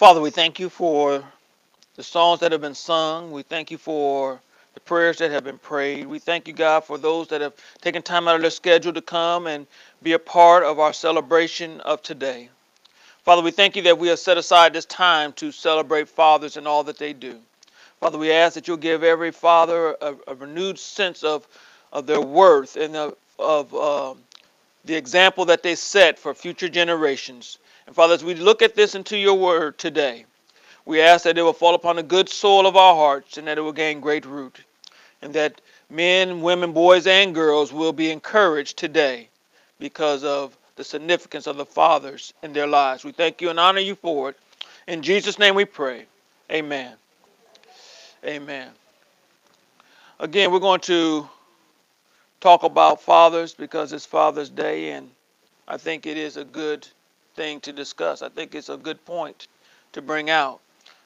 Father, 0.00 0.22
we 0.22 0.30
thank 0.30 0.58
you 0.58 0.70
for 0.70 1.22
the 1.96 2.02
songs 2.02 2.40
that 2.40 2.52
have 2.52 2.62
been 2.62 2.74
sung. 2.74 3.32
We 3.32 3.42
thank 3.42 3.70
you 3.70 3.76
for 3.76 4.40
the 4.72 4.80
prayers 4.80 5.18
that 5.18 5.30
have 5.30 5.44
been 5.44 5.58
prayed. 5.58 6.06
We 6.06 6.18
thank 6.18 6.48
you, 6.48 6.54
God, 6.54 6.84
for 6.84 6.96
those 6.96 7.28
that 7.28 7.42
have 7.42 7.52
taken 7.82 8.00
time 8.00 8.26
out 8.26 8.36
of 8.36 8.40
their 8.40 8.50
schedule 8.50 8.94
to 8.94 9.02
come 9.02 9.46
and 9.46 9.66
be 10.02 10.14
a 10.14 10.18
part 10.18 10.64
of 10.64 10.78
our 10.78 10.94
celebration 10.94 11.82
of 11.82 12.00
today. 12.00 12.48
Father, 13.24 13.42
we 13.42 13.50
thank 13.50 13.76
you 13.76 13.82
that 13.82 13.98
we 13.98 14.08
have 14.08 14.18
set 14.18 14.38
aside 14.38 14.72
this 14.72 14.86
time 14.86 15.34
to 15.34 15.52
celebrate 15.52 16.08
fathers 16.08 16.56
and 16.56 16.66
all 16.66 16.82
that 16.84 16.96
they 16.96 17.12
do. 17.12 17.38
Father, 18.00 18.16
we 18.16 18.32
ask 18.32 18.54
that 18.54 18.66
you'll 18.66 18.78
give 18.78 19.04
every 19.04 19.30
father 19.30 19.98
a, 20.00 20.14
a 20.28 20.34
renewed 20.34 20.78
sense 20.78 21.22
of, 21.22 21.46
of 21.92 22.06
their 22.06 22.22
worth 22.22 22.76
and 22.76 22.96
of, 22.96 23.16
of 23.38 23.74
uh, 23.74 24.14
the 24.86 24.94
example 24.94 25.44
that 25.44 25.62
they 25.62 25.74
set 25.74 26.18
for 26.18 26.32
future 26.32 26.70
generations. 26.70 27.58
And 27.90 27.96
Father, 27.96 28.14
as 28.14 28.22
we 28.22 28.36
look 28.36 28.62
at 28.62 28.76
this 28.76 28.94
into 28.94 29.16
your 29.16 29.34
word 29.34 29.76
today, 29.76 30.24
we 30.84 31.00
ask 31.00 31.24
that 31.24 31.36
it 31.36 31.42
will 31.42 31.52
fall 31.52 31.74
upon 31.74 31.96
the 31.96 32.04
good 32.04 32.28
soil 32.28 32.68
of 32.68 32.76
our 32.76 32.94
hearts 32.94 33.36
and 33.36 33.48
that 33.48 33.58
it 33.58 33.62
will 33.62 33.72
gain 33.72 33.98
great 33.98 34.24
root. 34.24 34.60
And 35.22 35.34
that 35.34 35.60
men, 35.90 36.40
women, 36.40 36.72
boys, 36.72 37.08
and 37.08 37.34
girls 37.34 37.72
will 37.72 37.92
be 37.92 38.12
encouraged 38.12 38.76
today 38.76 39.28
because 39.80 40.22
of 40.22 40.56
the 40.76 40.84
significance 40.84 41.48
of 41.48 41.56
the 41.56 41.66
fathers 41.66 42.32
in 42.44 42.52
their 42.52 42.68
lives. 42.68 43.02
We 43.02 43.10
thank 43.10 43.42
you 43.42 43.50
and 43.50 43.58
honor 43.58 43.80
you 43.80 43.96
for 43.96 44.28
it. 44.28 44.38
In 44.86 45.02
Jesus' 45.02 45.36
name 45.36 45.56
we 45.56 45.64
pray. 45.64 46.06
Amen. 46.48 46.94
Amen. 48.24 48.68
Again, 50.20 50.52
we're 50.52 50.60
going 50.60 50.82
to 50.82 51.28
talk 52.40 52.62
about 52.62 53.02
fathers 53.02 53.52
because 53.52 53.92
it's 53.92 54.06
Father's 54.06 54.48
Day, 54.48 54.92
and 54.92 55.10
I 55.66 55.76
think 55.76 56.06
it 56.06 56.16
is 56.16 56.36
a 56.36 56.44
good 56.44 56.86
thing 57.34 57.60
to 57.60 57.72
discuss. 57.72 58.22
I 58.22 58.28
think 58.28 58.54
it's 58.54 58.68
a 58.68 58.76
good 58.76 59.04
point 59.04 59.48
to 59.92 60.02
bring 60.02 60.30
out 60.30 60.60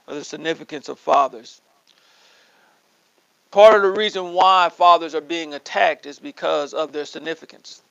of 0.07 0.17
the 0.17 0.25
significance 0.25 0.89
of 0.89 0.99
fathers. 0.99 1.61
Part 3.51 3.77
of 3.77 3.83
the 3.83 3.91
reason 3.91 4.33
why 4.33 4.69
fathers 4.69 5.15
are 5.15 5.21
being 5.21 5.55
attacked 5.55 6.07
is 6.07 6.19
because 6.19 6.75
of 6.75 6.93
their 6.93 7.05
significance. 7.05 7.83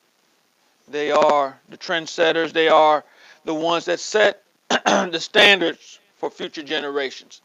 They 0.88 1.10
are 1.10 1.58
the 1.70 1.78
trendsetters. 1.78 2.52
They 2.52 2.68
are 2.68 3.04
the 3.44 3.54
ones 3.54 3.86
that 3.86 4.00
set 4.00 4.42
the 4.68 5.18
standards 5.18 5.98
for 6.16 6.30
future 6.30 6.62
generations. 6.62 7.40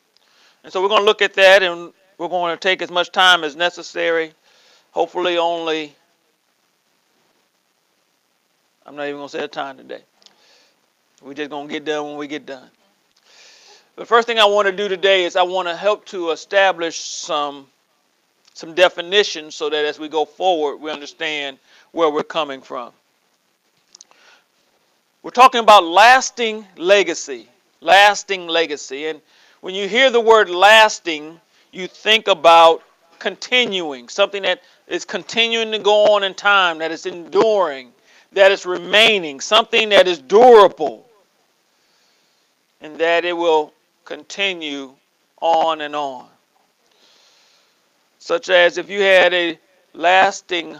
And 0.63 0.73
so 0.73 0.81
we're 0.81 0.89
going 0.89 1.01
to 1.01 1.05
look 1.05 1.21
at 1.21 1.33
that 1.35 1.63
and 1.63 1.93
we're 2.17 2.27
going 2.27 2.53
to 2.53 2.59
take 2.59 2.81
as 2.81 2.91
much 2.91 3.11
time 3.11 3.43
as 3.43 3.55
necessary. 3.55 4.33
Hopefully, 4.91 5.37
only, 5.37 5.95
I'm 8.85 8.95
not 8.95 9.03
even 9.03 9.17
going 9.17 9.29
to 9.29 9.37
say 9.37 9.43
a 9.43 9.47
time 9.47 9.77
today. 9.77 10.03
We're 11.21 11.33
just 11.33 11.49
going 11.49 11.67
to 11.67 11.73
get 11.73 11.83
done 11.83 12.05
when 12.05 12.17
we 12.17 12.27
get 12.27 12.45
done. 12.45 12.69
The 13.97 14.05
first 14.05 14.25
thing 14.25 14.39
I 14.39 14.45
want 14.45 14.67
to 14.67 14.71
do 14.71 14.87
today 14.87 15.25
is 15.25 15.35
I 15.35 15.43
want 15.43 15.67
to 15.67 15.75
help 15.75 16.05
to 16.05 16.31
establish 16.31 16.99
some 16.99 17.67
some 18.53 18.73
definitions 18.73 19.55
so 19.55 19.69
that 19.69 19.85
as 19.85 19.99
we 19.99 20.09
go 20.09 20.25
forward 20.25 20.77
we 20.77 20.91
understand 20.91 21.57
where 21.91 22.09
we're 22.09 22.23
coming 22.23 22.61
from. 22.61 22.91
We're 25.23 25.31
talking 25.31 25.59
about 25.59 25.83
lasting 25.83 26.65
legacy. 26.77 27.49
Lasting 27.81 28.47
legacy. 28.47 29.07
And 29.07 29.21
when 29.61 29.75
you 29.75 29.87
hear 29.87 30.09
the 30.09 30.21
word 30.21 30.49
lasting, 30.49 31.39
you 31.71 31.87
think 31.87 32.27
about 32.27 32.83
continuing, 33.19 34.07
something 34.07 34.43
that 34.43 34.61
is 34.87 35.03
continuing 35.03 35.71
to 35.71 35.79
go 35.79 36.13
on 36.13 36.23
in 36.23 36.33
time, 36.33 36.77
that 36.79 36.91
is 36.91 37.05
enduring, 37.05 37.91
that 38.31 38.51
is 38.51 38.65
remaining, 38.65 39.41
something 39.41 39.89
that 39.89 40.07
is 40.07 40.19
durable, 40.19 41.08
and 42.81 42.97
that 42.97 43.25
it 43.25 43.35
will 43.35 43.73
continue 44.05 44.93
on 45.41 45.81
and 45.81 45.95
on. 45.95 46.27
Such 48.19 48.49
as 48.49 48.77
if 48.77 48.89
you 48.89 49.01
had 49.01 49.33
a 49.33 49.59
lasting 49.93 50.77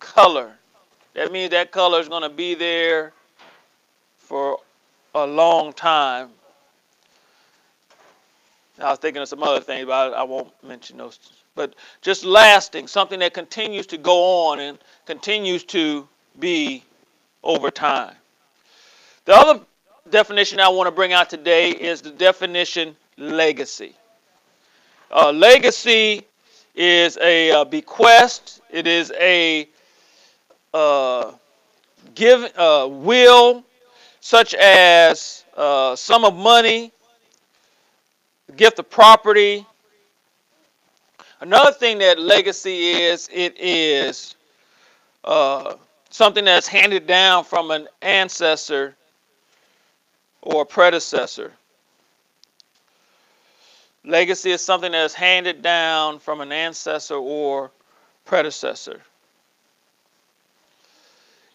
color, 0.00 0.52
that 1.14 1.32
means 1.32 1.50
that 1.50 1.70
color 1.70 2.00
is 2.00 2.08
going 2.08 2.22
to 2.22 2.28
be 2.28 2.54
there 2.54 3.12
for 4.18 4.58
a 5.14 5.26
long 5.26 5.72
time. 5.72 6.30
I 8.78 8.90
was 8.90 8.98
thinking 8.98 9.22
of 9.22 9.28
some 9.28 9.42
other 9.42 9.60
things, 9.60 9.86
but 9.86 10.12
I, 10.12 10.20
I 10.20 10.22
won't 10.22 10.52
mention 10.62 10.98
those. 10.98 11.18
But 11.54 11.74
just 12.02 12.24
lasting, 12.24 12.86
something 12.86 13.18
that 13.20 13.32
continues 13.32 13.86
to 13.86 13.96
go 13.96 14.48
on 14.48 14.60
and 14.60 14.78
continues 15.06 15.64
to 15.64 16.06
be 16.38 16.84
over 17.42 17.70
time. 17.70 18.14
The 19.24 19.34
other 19.34 19.60
definition 20.10 20.60
I 20.60 20.68
want 20.68 20.86
to 20.86 20.90
bring 20.90 21.12
out 21.12 21.30
today 21.30 21.70
is 21.70 22.00
the 22.00 22.10
definition 22.10 22.96
legacy. 23.18 23.94
Uh, 25.10 25.32
legacy 25.32 26.26
is 26.74 27.16
a, 27.18 27.50
uh, 27.52 27.64
bequest. 27.64 28.60
It 28.70 28.86
is 28.86 29.12
a 29.18 29.68
uh, 30.74 31.32
give 32.14 32.44
uh, 32.56 32.88
will 32.90 33.64
such 34.20 34.54
as 34.54 35.44
uh, 35.56 35.94
sum 35.96 36.24
of 36.24 36.34
money, 36.34 36.92
gift 38.56 38.78
of 38.78 38.90
property. 38.90 39.64
Another 41.40 41.72
thing 41.72 41.98
that 41.98 42.18
legacy 42.18 42.90
is, 42.90 43.28
it 43.32 43.58
is 43.58 44.34
something 46.10 46.44
that's 46.44 46.66
handed 46.66 47.06
down 47.06 47.44
from 47.44 47.70
an 47.70 47.86
ancestor 48.02 48.95
or 50.46 50.64
predecessor. 50.64 51.52
Legacy 54.04 54.52
is 54.52 54.64
something 54.64 54.92
that 54.92 55.04
is 55.04 55.14
handed 55.14 55.60
down 55.60 56.20
from 56.20 56.40
an 56.40 56.52
ancestor 56.52 57.16
or 57.16 57.72
predecessor. 58.24 59.00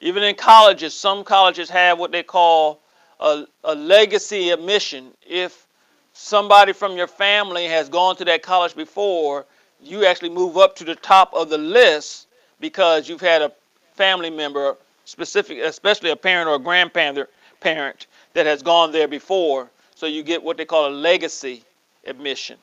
Even 0.01 0.23
in 0.23 0.35
colleges, 0.35 0.93
some 0.93 1.23
colleges 1.23 1.69
have 1.69 1.99
what 1.99 2.11
they 2.11 2.23
call 2.23 2.81
a, 3.21 3.45
a 3.63 3.73
legacy 3.75 4.49
admission. 4.49 5.11
If 5.25 5.65
somebody 6.11 6.73
from 6.73 6.97
your 6.97 7.07
family 7.07 7.67
has 7.67 7.87
gone 7.87 8.17
to 8.17 8.25
that 8.25 8.41
college 8.41 8.75
before, 8.75 9.45
you 9.81 10.05
actually 10.05 10.31
move 10.31 10.57
up 10.57 10.75
to 10.77 10.83
the 10.83 10.95
top 10.95 11.33
of 11.33 11.49
the 11.49 11.57
list 11.57 12.27
because 12.59 13.07
you've 13.07 13.21
had 13.21 13.41
a 13.41 13.53
family 13.93 14.29
member, 14.29 14.75
specific, 15.05 15.59
especially 15.59 16.09
a 16.09 16.15
parent 16.15 16.49
or 16.49 16.55
a 16.55 16.59
grandparent 16.59 17.29
parent 17.61 18.07
that 18.33 18.45
has 18.45 18.63
gone 18.63 18.91
there 18.91 19.07
before. 19.07 19.69
So 19.95 20.05
you 20.05 20.23
get 20.23 20.43
what 20.43 20.57
they 20.57 20.65
call 20.65 20.87
a 20.87 20.89
legacy 20.89 21.63
admission. 22.05 22.57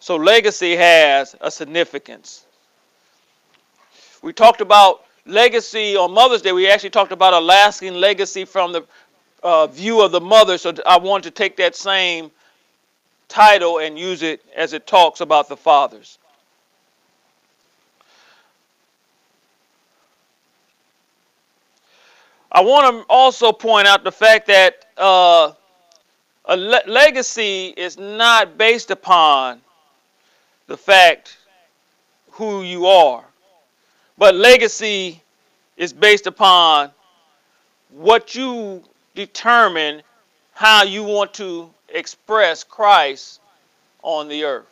So 0.00 0.16
legacy 0.16 0.74
has 0.74 1.36
a 1.40 1.50
significance. 1.50 2.44
We 4.22 4.32
talked 4.32 4.60
about 4.60 5.04
legacy 5.26 5.96
on 5.96 6.12
Mother's 6.12 6.42
Day. 6.42 6.52
We 6.52 6.68
actually 6.68 6.90
talked 6.90 7.12
about 7.12 7.34
a 7.34 7.40
lasting 7.40 7.94
legacy 7.94 8.44
from 8.44 8.72
the 8.72 8.84
uh, 9.42 9.66
view 9.66 10.00
of 10.00 10.12
the 10.12 10.20
mother. 10.20 10.58
So 10.58 10.74
I 10.86 10.98
want 10.98 11.24
to 11.24 11.30
take 11.30 11.56
that 11.56 11.76
same 11.76 12.30
title 13.28 13.78
and 13.78 13.98
use 13.98 14.22
it 14.22 14.42
as 14.56 14.72
it 14.72 14.86
talks 14.86 15.20
about 15.20 15.48
the 15.48 15.56
fathers. 15.56 16.18
I 22.54 22.60
want 22.60 22.94
to 22.94 23.06
also 23.08 23.50
point 23.50 23.86
out 23.86 24.04
the 24.04 24.12
fact 24.12 24.46
that 24.48 24.84
uh, 24.98 25.52
a 26.44 26.56
le- 26.56 26.82
legacy 26.86 27.68
is 27.68 27.96
not 27.96 28.58
based 28.58 28.90
upon 28.90 29.62
the 30.66 30.76
fact 30.76 31.38
who 32.32 32.62
you 32.62 32.84
are. 32.84 33.24
But 34.18 34.34
legacy 34.34 35.22
is 35.78 35.94
based 35.94 36.26
upon 36.26 36.90
what 37.88 38.34
you 38.34 38.84
determine 39.14 40.02
how 40.52 40.82
you 40.82 41.04
want 41.04 41.32
to 41.34 41.70
express 41.88 42.64
Christ 42.64 43.40
on 44.02 44.28
the 44.28 44.44
earth. 44.44 44.66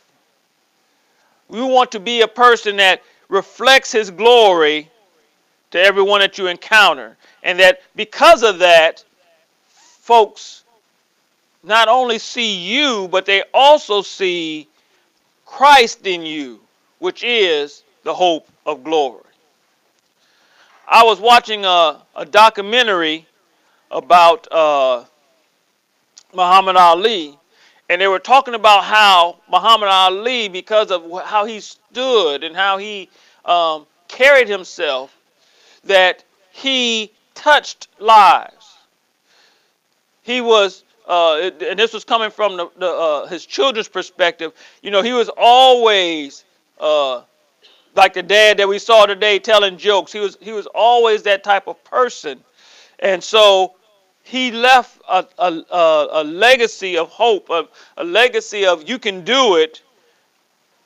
We 1.48 1.62
want 1.62 1.92
to 1.92 2.00
be 2.00 2.20
a 2.20 2.28
person 2.28 2.76
that 2.76 3.02
reflects 3.30 3.90
his 3.90 4.10
glory 4.10 4.90
to 5.70 5.80
everyone 5.80 6.20
that 6.20 6.38
you 6.38 6.46
encounter. 6.46 7.16
And 7.42 7.58
that 7.60 7.80
because 7.94 8.42
of 8.42 8.58
that, 8.58 9.04
folks 9.68 10.64
not 11.62 11.88
only 11.88 12.18
see 12.18 12.56
you, 12.56 13.08
but 13.08 13.26
they 13.26 13.42
also 13.52 14.02
see 14.02 14.68
Christ 15.44 16.06
in 16.06 16.22
you, 16.22 16.60
which 16.98 17.22
is 17.22 17.82
the 18.02 18.14
hope 18.14 18.48
of 18.64 18.82
glory. 18.84 19.22
I 20.86 21.04
was 21.04 21.20
watching 21.20 21.64
a, 21.64 22.02
a 22.16 22.24
documentary 22.24 23.26
about 23.90 24.50
uh, 24.52 25.04
Muhammad 26.34 26.76
Ali, 26.76 27.38
and 27.88 28.00
they 28.00 28.08
were 28.08 28.18
talking 28.18 28.54
about 28.54 28.84
how 28.84 29.36
Muhammad 29.50 29.88
Ali, 29.88 30.48
because 30.48 30.90
of 30.90 31.04
how 31.24 31.44
he 31.44 31.60
stood 31.60 32.42
and 32.42 32.56
how 32.56 32.78
he 32.78 33.08
um, 33.44 33.86
carried 34.08 34.48
himself, 34.48 35.16
that 35.84 36.24
he 36.50 37.12
touched 37.34 37.88
lives. 37.98 38.76
he 40.22 40.40
was, 40.40 40.84
uh, 41.06 41.50
and 41.60 41.78
this 41.78 41.92
was 41.92 42.04
coming 42.04 42.30
from 42.30 42.56
the, 42.56 42.70
the 42.76 42.86
uh, 42.86 43.26
his 43.26 43.46
children's 43.46 43.88
perspective. 43.88 44.52
You 44.82 44.90
know, 44.90 45.02
he 45.02 45.12
was 45.12 45.30
always 45.36 46.44
uh, 46.78 47.22
like 47.96 48.14
the 48.14 48.22
dad 48.22 48.58
that 48.58 48.68
we 48.68 48.78
saw 48.78 49.06
today 49.06 49.38
telling 49.38 49.78
jokes. 49.78 50.12
He 50.12 50.20
was 50.20 50.36
he 50.40 50.52
was 50.52 50.66
always 50.74 51.22
that 51.24 51.42
type 51.42 51.66
of 51.66 51.82
person, 51.84 52.40
and 52.98 53.22
so 53.24 53.74
he 54.22 54.52
left 54.52 55.00
a, 55.08 55.26
a, 55.38 56.08
a, 56.12 56.24
legacy 56.24 56.96
of 56.96 57.08
hope, 57.08 57.50
a, 57.50 57.66
a 57.96 58.04
legacy 58.04 58.64
of 58.64 58.88
you 58.88 58.98
can 58.98 59.24
do 59.24 59.56
it 59.56 59.82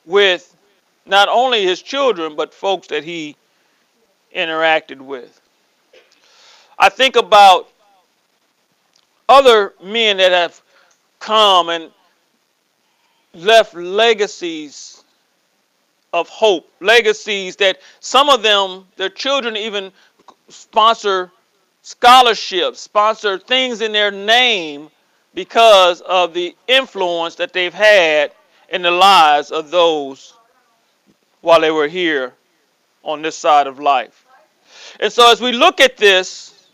with 0.06 0.56
not 1.04 1.28
only 1.28 1.62
his 1.62 1.82
children, 1.82 2.36
but 2.36 2.54
folks 2.54 2.88
that 2.88 3.04
he 3.04 3.36
interacted 4.34 5.00
with. 5.00 5.40
I 6.78 6.88
think 6.88 7.16
about 7.16 7.68
other 9.28 9.74
men 9.82 10.16
that 10.18 10.32
have 10.32 10.60
come 11.20 11.68
and 11.68 11.90
left 13.32 13.74
legacies 13.74 15.02
of 16.12 16.28
hope, 16.28 16.70
legacies 16.80 17.56
that 17.56 17.80
some 18.00 18.28
of 18.28 18.42
them, 18.42 18.86
their 18.96 19.08
children 19.08 19.56
even 19.56 19.90
sponsor 20.48 21.30
scholarships, 21.82 22.80
sponsor 22.80 23.38
things 23.38 23.80
in 23.80 23.92
their 23.92 24.10
name 24.10 24.88
because 25.34 26.00
of 26.02 26.32
the 26.32 26.54
influence 26.66 27.34
that 27.34 27.52
they've 27.52 27.74
had 27.74 28.32
in 28.70 28.82
the 28.82 28.90
lives 28.90 29.50
of 29.50 29.70
those 29.70 30.34
while 31.40 31.60
they 31.60 31.70
were 31.70 31.88
here 31.88 32.32
on 33.02 33.20
this 33.20 33.36
side 33.36 33.66
of 33.66 33.78
life. 33.78 34.23
And 35.00 35.12
so 35.12 35.30
as 35.30 35.40
we 35.40 35.52
look 35.52 35.80
at 35.80 35.96
this 35.96 36.68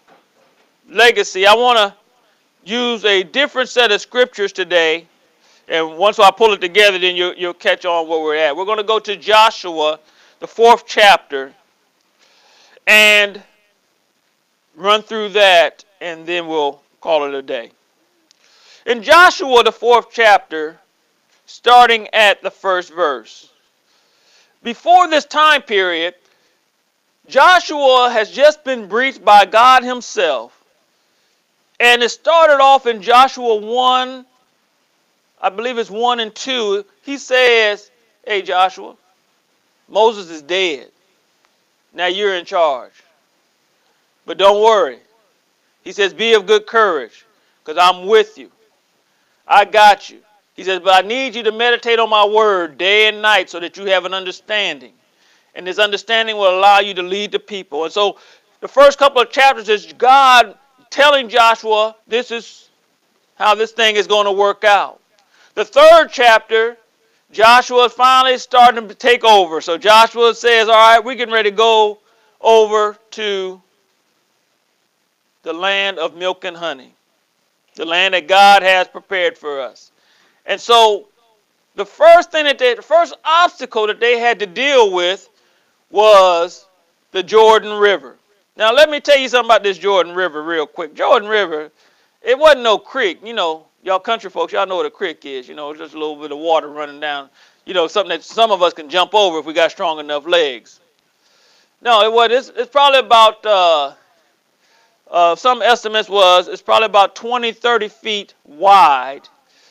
legacy, 0.88 1.46
I 1.46 1.54
want 1.54 1.78
to 1.78 1.94
use 2.70 3.04
a 3.04 3.22
different 3.22 3.68
set 3.68 3.92
of 3.92 4.00
scriptures 4.00 4.52
today. 4.52 5.06
And 5.68 5.96
once 5.96 6.18
I 6.18 6.30
pull 6.30 6.52
it 6.52 6.60
together, 6.60 6.98
then 6.98 7.16
you, 7.16 7.32
you'll 7.36 7.54
catch 7.54 7.84
on 7.84 8.08
where 8.08 8.20
we're 8.20 8.36
at. 8.36 8.56
We're 8.56 8.64
going 8.64 8.78
to 8.78 8.84
go 8.84 8.98
to 8.98 9.16
Joshua, 9.16 10.00
the 10.40 10.46
fourth 10.46 10.84
chapter, 10.86 11.54
and 12.86 13.40
run 14.74 15.02
through 15.02 15.30
that, 15.30 15.84
and 16.00 16.26
then 16.26 16.46
we'll 16.48 16.80
call 17.00 17.24
it 17.24 17.34
a 17.34 17.42
day. 17.42 17.70
In 18.86 19.02
Joshua, 19.02 19.62
the 19.62 19.72
fourth 19.72 20.06
chapter, 20.10 20.78
starting 21.46 22.08
at 22.12 22.42
the 22.42 22.50
first 22.50 22.92
verse. 22.92 23.50
Before 24.62 25.08
this 25.08 25.24
time 25.24 25.62
period, 25.62 26.14
Joshua 27.30 28.10
has 28.12 28.30
just 28.30 28.64
been 28.64 28.88
briefed 28.88 29.24
by 29.24 29.44
God 29.44 29.82
Himself 29.82 30.60
and 31.80 32.02
it 32.02 32.10
started 32.10 32.60
off 32.60 32.86
in 32.86 33.00
Joshua 33.00 33.56
1, 33.56 34.26
I 35.40 35.48
believe 35.48 35.78
it's 35.78 35.90
1 35.90 36.20
and 36.20 36.32
2. 36.34 36.84
He 37.02 37.16
says, 37.16 37.90
Hey, 38.26 38.42
Joshua, 38.42 38.94
Moses 39.88 40.30
is 40.30 40.42
dead. 40.42 40.88
Now 41.94 42.06
you're 42.06 42.34
in 42.34 42.44
charge. 42.44 42.92
But 44.26 44.36
don't 44.36 44.62
worry. 44.62 44.98
He 45.82 45.92
says, 45.92 46.12
Be 46.12 46.34
of 46.34 46.44
good 46.44 46.66
courage, 46.66 47.24
because 47.64 47.78
I'm 47.78 48.06
with 48.06 48.36
you. 48.36 48.50
I 49.48 49.64
got 49.64 50.10
you. 50.10 50.18
He 50.54 50.64
says, 50.64 50.80
But 50.80 51.02
I 51.02 51.08
need 51.08 51.34
you 51.34 51.44
to 51.44 51.52
meditate 51.52 51.98
on 51.98 52.10
my 52.10 52.26
word 52.26 52.76
day 52.76 53.08
and 53.08 53.22
night 53.22 53.48
so 53.48 53.58
that 53.58 53.78
you 53.78 53.86
have 53.86 54.04
an 54.04 54.12
understanding. 54.12 54.92
And 55.54 55.66
this 55.66 55.78
understanding 55.78 56.36
will 56.36 56.58
allow 56.58 56.78
you 56.78 56.94
to 56.94 57.02
lead 57.02 57.32
the 57.32 57.38
people. 57.38 57.84
And 57.84 57.92
so 57.92 58.18
the 58.60 58.68
first 58.68 58.98
couple 58.98 59.20
of 59.20 59.30
chapters 59.30 59.68
is 59.68 59.92
God 59.98 60.56
telling 60.90 61.28
Joshua 61.28 61.96
this 62.06 62.30
is 62.30 62.68
how 63.36 63.54
this 63.54 63.72
thing 63.72 63.96
is 63.96 64.06
going 64.06 64.26
to 64.26 64.32
work 64.32 64.64
out. 64.64 65.00
The 65.54 65.64
third 65.64 66.08
chapter, 66.12 66.76
Joshua 67.32 67.86
is 67.86 67.92
finally 67.92 68.38
starting 68.38 68.88
to 68.88 68.94
take 68.94 69.24
over. 69.24 69.60
So 69.60 69.78
Joshua 69.78 70.34
says, 70.34 70.68
All 70.68 70.74
right, 70.74 71.02
we're 71.02 71.14
getting 71.14 71.34
ready 71.34 71.50
to 71.50 71.56
go 71.56 71.98
over 72.40 72.96
to 73.12 73.60
the 75.42 75.52
land 75.52 75.98
of 75.98 76.14
milk 76.14 76.44
and 76.44 76.56
honey, 76.56 76.94
the 77.76 77.84
land 77.84 78.14
that 78.14 78.28
God 78.28 78.62
has 78.62 78.88
prepared 78.88 79.38
for 79.38 79.60
us. 79.60 79.90
And 80.44 80.60
so 80.60 81.08
the 81.76 81.86
first 81.86 82.30
thing 82.30 82.44
that 82.44 82.58
they, 82.58 82.74
the 82.74 82.82
first 82.82 83.14
obstacle 83.24 83.86
that 83.86 84.00
they 84.00 84.18
had 84.18 84.38
to 84.40 84.46
deal 84.46 84.92
with 84.92 85.29
was 85.90 86.66
the 87.12 87.22
Jordan 87.22 87.78
River. 87.78 88.16
Now, 88.56 88.72
let 88.72 88.90
me 88.90 89.00
tell 89.00 89.18
you 89.18 89.28
something 89.28 89.48
about 89.48 89.62
this 89.62 89.78
Jordan 89.78 90.14
River 90.14 90.42
real 90.42 90.66
quick. 90.66 90.94
Jordan 90.94 91.28
River, 91.28 91.70
it 92.22 92.38
wasn't 92.38 92.62
no 92.62 92.78
creek. 92.78 93.20
You 93.24 93.32
know, 93.32 93.66
y'all 93.82 93.98
country 93.98 94.30
folks, 94.30 94.52
y'all 94.52 94.66
know 94.66 94.76
what 94.76 94.86
a 94.86 94.90
creek 94.90 95.24
is. 95.24 95.48
You 95.48 95.54
know, 95.54 95.70
it's 95.70 95.80
just 95.80 95.94
a 95.94 95.98
little 95.98 96.16
bit 96.16 96.32
of 96.32 96.38
water 96.38 96.68
running 96.68 97.00
down. 97.00 97.30
You 97.64 97.74
know, 97.74 97.86
something 97.86 98.10
that 98.10 98.24
some 98.24 98.50
of 98.50 98.62
us 98.62 98.72
can 98.72 98.88
jump 98.88 99.14
over 99.14 99.38
if 99.38 99.46
we 99.46 99.52
got 99.52 99.70
strong 99.70 99.98
enough 99.98 100.26
legs. 100.26 100.80
No, 101.82 102.02
it 102.02 102.12
was. 102.12 102.30
It's, 102.30 102.58
it's 102.58 102.70
probably 102.70 103.00
about. 103.00 103.44
Uh, 103.44 103.94
uh, 105.10 105.34
some 105.34 105.60
estimates 105.60 106.08
was 106.08 106.46
it's 106.46 106.62
probably 106.62 106.86
about 106.86 107.16
20, 107.16 107.52
30 107.52 107.88
feet 107.88 108.34
wide, 108.44 109.28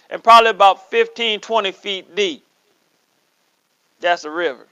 and 0.10 0.22
probably 0.22 0.50
about 0.50 0.90
15, 0.90 1.40
20 1.40 1.72
feet 1.72 2.16
deep. 2.16 2.46
That's 4.02 4.26
a 4.26 4.30
river. 4.30 4.68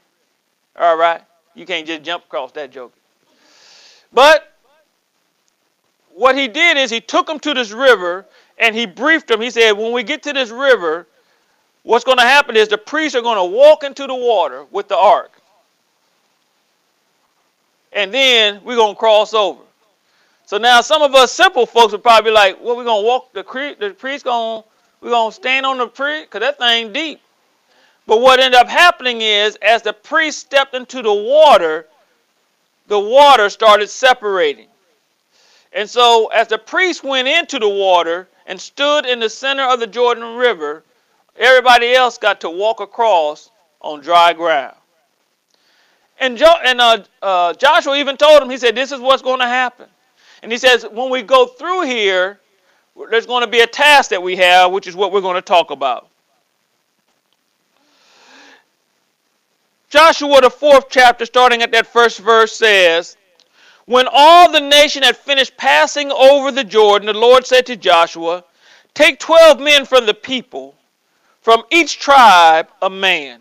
All 0.77 0.97
right, 0.97 1.21
you 1.57 1.65
can't 1.65 1.87
just 1.87 2.03
jump 2.03 2.23
across 2.25 2.51
that 2.53 2.71
joke. 2.71 2.93
But 4.13 4.53
what 6.13 6.37
he 6.37 6.47
did 6.47 6.77
is 6.77 6.91
he 6.91 7.01
took 7.01 7.27
them 7.27 7.39
to 7.39 7.53
this 7.53 7.71
river 7.71 8.25
and 8.57 8.75
he 8.75 8.85
briefed 8.85 9.27
them. 9.27 9.41
He 9.41 9.49
said, 9.49 9.71
when 9.73 9.91
we 9.91 10.03
get 10.03 10.23
to 10.23 10.33
this 10.33 10.51
river, 10.51 11.07
what's 11.83 12.05
going 12.05 12.19
to 12.19 12.23
happen 12.23 12.55
is 12.55 12.67
the 12.67 12.77
priests 12.77 13.15
are 13.15 13.21
going 13.21 13.37
to 13.37 13.55
walk 13.55 13.83
into 13.83 14.05
the 14.05 14.15
water 14.15 14.65
with 14.71 14.87
the 14.87 14.95
ark. 14.95 15.31
And 17.91 18.13
then 18.13 18.61
we're 18.63 18.75
going 18.75 18.93
to 18.93 18.99
cross 18.99 19.33
over. 19.33 19.61
So 20.45 20.57
now 20.57 20.81
some 20.81 21.01
of 21.01 21.13
us 21.15 21.31
simple 21.31 21.65
folks 21.65 21.91
would 21.91 22.03
probably 22.03 22.31
be 22.31 22.33
like, 22.33 22.61
well, 22.61 22.77
we're 22.77 22.83
going 22.83 23.03
to 23.03 23.07
walk 23.07 23.33
the 23.33 23.43
creek, 23.43 23.79
the 23.79 23.89
priest 23.89 24.23
going 24.23 24.63
we're 25.01 25.09
going 25.09 25.29
to 25.29 25.35
stand 25.35 25.65
on 25.65 25.77
the 25.77 25.87
priest 25.87 26.31
because 26.31 26.41
that 26.41 26.57
thing 26.57 26.91
deep. 26.91 27.19
But 28.07 28.21
what 28.21 28.39
ended 28.39 28.59
up 28.59 28.69
happening 28.69 29.21
is 29.21 29.57
as 29.61 29.81
the 29.81 29.93
priest 29.93 30.39
stepped 30.39 30.73
into 30.73 31.01
the 31.01 31.13
water, 31.13 31.85
the 32.87 32.97
water 32.99 33.49
started 33.49 33.89
separating. 33.89 34.67
And 35.73 35.89
so, 35.89 36.27
as 36.27 36.47
the 36.47 36.57
priest 36.57 37.03
went 37.03 37.27
into 37.27 37.59
the 37.59 37.67
water 37.67 38.29
and 38.47 38.59
stood 38.59 39.05
in 39.05 39.19
the 39.19 39.29
center 39.29 39.63
of 39.63 39.81
the 39.81 39.87
Jordan 39.87 40.37
River, 40.37 40.83
everybody 41.35 41.93
else 41.93 42.17
got 42.17 42.41
to 42.41 42.49
walk 42.49 42.79
across 42.79 43.51
on 43.81 43.99
dry 43.99 44.31
ground. 44.31 44.75
And, 46.19 46.37
jo- 46.37 46.61
and 46.65 46.79
uh, 46.79 47.03
uh, 47.21 47.53
Joshua 47.53 47.97
even 47.97 48.15
told 48.15 48.41
him, 48.41 48.49
he 48.49 48.57
said, 48.57 48.73
This 48.73 48.93
is 48.93 49.01
what's 49.01 49.21
going 49.21 49.39
to 49.39 49.47
happen. 49.47 49.87
And 50.41 50.51
he 50.51 50.57
says, 50.57 50.85
When 50.89 51.11
we 51.11 51.21
go 51.21 51.45
through 51.45 51.83
here, 51.83 52.39
there's 53.11 53.25
going 53.25 53.43
to 53.43 53.51
be 53.51 53.59
a 53.59 53.67
task 53.67 54.11
that 54.11 54.23
we 54.23 54.37
have, 54.37 54.71
which 54.71 54.87
is 54.87 54.95
what 54.95 55.11
we're 55.11 55.21
going 55.21 55.35
to 55.35 55.41
talk 55.41 55.71
about. 55.71 56.07
Joshua, 59.89 60.41
the 60.41 60.49
fourth 60.49 60.89
chapter, 60.89 61.25
starting 61.25 61.61
at 61.61 61.71
that 61.71 61.87
first 61.87 62.19
verse, 62.19 62.51
says, 62.51 63.15
When 63.85 64.05
all 64.11 64.51
the 64.51 64.59
nation 64.59 65.01
had 65.01 65.15
finished 65.15 65.55
passing 65.55 66.11
over 66.11 66.51
the 66.51 66.65
Jordan, 66.65 67.05
the 67.05 67.13
Lord 67.13 67.45
said 67.45 67.65
to 67.67 67.77
Joshua, 67.77 68.43
Take 68.93 69.17
twelve 69.17 69.61
men 69.61 69.85
from 69.85 70.05
the 70.05 70.13
people, 70.13 70.75
from 71.41 71.63
each 71.71 71.99
tribe 71.99 72.67
a 72.81 72.89
man, 72.89 73.39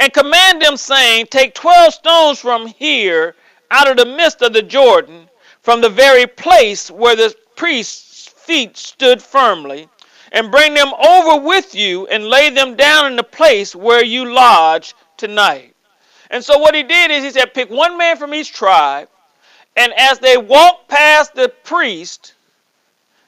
and 0.00 0.12
command 0.12 0.60
them, 0.60 0.76
saying, 0.76 1.26
Take 1.26 1.54
twelve 1.54 1.94
stones 1.94 2.40
from 2.40 2.66
here, 2.66 3.36
out 3.70 3.88
of 3.88 3.96
the 3.96 4.06
midst 4.06 4.42
of 4.42 4.52
the 4.52 4.62
Jordan, 4.62 5.28
from 5.62 5.80
the 5.80 5.88
very 5.88 6.26
place 6.26 6.90
where 6.90 7.14
the 7.14 7.32
priest's 7.54 8.26
feet 8.26 8.76
stood 8.76 9.22
firmly, 9.22 9.88
and 10.32 10.50
bring 10.50 10.74
them 10.74 10.92
over 10.94 11.40
with 11.40 11.76
you, 11.76 12.08
and 12.08 12.24
lay 12.24 12.50
them 12.50 12.74
down 12.74 13.06
in 13.06 13.14
the 13.14 13.22
place 13.22 13.76
where 13.76 14.04
you 14.04 14.24
lodge 14.32 14.96
tonight. 15.18 15.74
And 16.30 16.42
so 16.44 16.58
what 16.58 16.74
he 16.74 16.82
did 16.82 17.10
is 17.10 17.24
he 17.24 17.30
said, 17.30 17.52
pick 17.54 17.70
one 17.70 17.98
man 17.98 18.16
from 18.16 18.32
each 18.34 18.52
tribe, 18.52 19.08
and 19.76 19.92
as 19.96 20.18
they 20.18 20.36
walk 20.36 20.88
past 20.88 21.34
the 21.34 21.48
priest, 21.64 22.34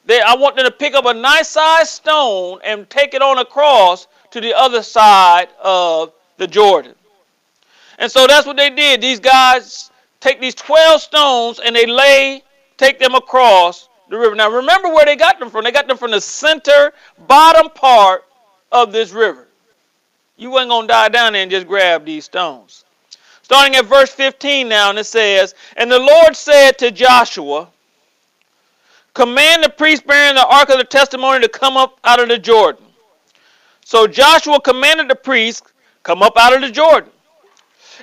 they, 0.04 0.20
I 0.20 0.34
want 0.34 0.56
them 0.56 0.64
to 0.64 0.70
pick 0.70 0.94
up 0.94 1.06
a 1.06 1.14
nice 1.14 1.48
sized 1.48 1.90
stone 1.90 2.58
and 2.64 2.88
take 2.90 3.14
it 3.14 3.22
on 3.22 3.38
a 3.38 3.44
cross 3.44 4.08
to 4.32 4.40
the 4.40 4.54
other 4.54 4.82
side 4.82 5.48
of 5.62 6.12
the 6.38 6.46
Jordan. 6.46 6.94
And 7.98 8.10
so 8.10 8.26
that's 8.26 8.46
what 8.46 8.56
they 8.56 8.70
did. 8.70 9.00
These 9.00 9.20
guys 9.20 9.90
take 10.20 10.40
these 10.40 10.54
12 10.54 11.00
stones 11.00 11.60
and 11.60 11.76
they 11.76 11.86
lay, 11.86 12.42
take 12.76 12.98
them 12.98 13.14
across 13.14 13.88
the 14.08 14.18
river. 14.18 14.34
Now 14.34 14.50
remember 14.50 14.88
where 14.88 15.04
they 15.04 15.16
got 15.16 15.38
them 15.38 15.50
from. 15.50 15.64
They 15.64 15.72
got 15.72 15.86
them 15.86 15.98
from 15.98 16.10
the 16.10 16.20
center, 16.20 16.92
bottom 17.28 17.70
part 17.70 18.24
of 18.72 18.90
this 18.90 19.12
river. 19.12 19.46
You 20.40 20.50
wasn't 20.50 20.70
going 20.70 20.88
to 20.88 20.92
die 20.92 21.10
down 21.10 21.34
there 21.34 21.42
and 21.42 21.50
just 21.50 21.68
grab 21.68 22.06
these 22.06 22.24
stones. 22.24 22.86
Starting 23.42 23.76
at 23.76 23.84
verse 23.84 24.10
15 24.10 24.70
now, 24.70 24.88
and 24.88 24.98
it 24.98 25.04
says, 25.04 25.54
And 25.76 25.92
the 25.92 25.98
Lord 25.98 26.34
said 26.34 26.78
to 26.78 26.90
Joshua, 26.90 27.68
Command 29.12 29.62
the 29.62 29.68
priest 29.68 30.06
bearing 30.06 30.36
the 30.36 30.46
ark 30.46 30.70
of 30.70 30.78
the 30.78 30.84
testimony 30.84 31.40
to 31.40 31.48
come 31.48 31.76
up 31.76 31.98
out 32.04 32.20
of 32.20 32.28
the 32.28 32.38
Jordan. 32.38 32.86
So 33.84 34.06
Joshua 34.06 34.58
commanded 34.62 35.08
the 35.08 35.14
priests, 35.14 35.72
Come 36.04 36.22
up 36.22 36.38
out 36.38 36.54
of 36.54 36.62
the 36.62 36.70
Jordan. 36.70 37.10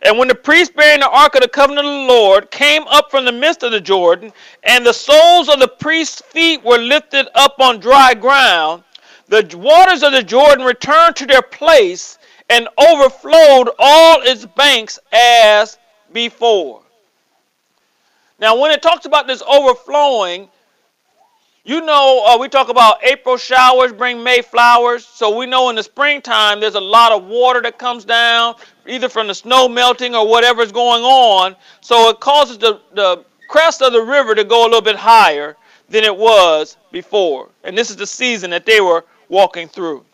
And 0.04 0.20
when 0.20 0.28
the 0.28 0.36
priest 0.36 0.76
bearing 0.76 1.00
the 1.00 1.10
ark 1.10 1.34
of 1.34 1.42
the 1.42 1.48
covenant 1.48 1.88
of 1.88 1.94
the 1.94 2.14
Lord 2.14 2.52
came 2.52 2.84
up 2.84 3.10
from 3.10 3.26
the 3.26 3.32
midst 3.32 3.64
of 3.64 3.72
the 3.72 3.82
Jordan, 3.82 4.32
and 4.62 4.86
the 4.86 4.94
soles 4.94 5.50
of 5.50 5.60
the 5.60 5.68
priest's 5.68 6.22
feet 6.22 6.64
were 6.64 6.78
lifted 6.78 7.28
up 7.34 7.56
on 7.60 7.80
dry 7.80 8.14
ground, 8.14 8.84
the 9.28 9.58
waters 9.58 10.04
of 10.04 10.12
the 10.12 10.22
Jordan 10.22 10.64
returned 10.64 11.16
to 11.16 11.26
their 11.26 11.42
place 11.42 12.20
and 12.50 12.68
overflowed 12.78 13.70
all 13.78 14.22
its 14.22 14.46
banks 14.46 15.00
as 15.12 15.78
before. 16.14 16.82
Now, 18.40 18.60
when 18.60 18.72
it 18.72 18.82
talks 18.82 19.06
about 19.06 19.28
this 19.28 19.42
overflowing, 19.42 20.48
you 21.68 21.82
know, 21.82 22.24
uh, 22.26 22.38
we 22.38 22.48
talk 22.48 22.70
about 22.70 23.04
April 23.04 23.36
showers 23.36 23.92
bring 23.92 24.24
May 24.24 24.42
flowers. 24.42 25.06
So 25.06 25.36
we 25.36 25.46
know 25.46 25.70
in 25.70 25.76
the 25.76 25.84
springtime 25.84 26.62
there's 26.62 26.76
a 26.76 26.80
lot 26.80 27.12
of 27.12 27.26
water 27.26 27.62
that 27.62 27.78
comes 27.78 28.06
down, 28.06 28.56
either 28.86 29.10
from 29.10 29.28
the 29.28 29.36
snow 29.36 29.68
melting 29.68 30.16
or 30.16 30.26
whatever's 30.26 30.72
going 30.72 31.04
on. 31.04 31.58
So 31.82 32.10
it 32.10 32.22
causes 32.22 32.58
the, 32.58 32.80
the 32.94 33.26
crest 33.50 33.82
of 33.82 33.92
the 33.92 34.02
river 34.02 34.34
to 34.34 34.46
go 34.46 34.62
a 34.62 34.68
little 34.68 34.82
bit 34.82 34.96
higher 34.96 35.58
than 35.90 36.06
it 36.06 36.16
was 36.16 36.78
before. 36.92 37.50
And 37.66 37.78
this 37.78 37.90
is 37.90 37.98
the 37.98 38.08
season 38.08 38.52
that 38.52 38.66
they 38.66 38.80
were 38.80 39.04
walking 39.28 39.68
through. 39.68 40.06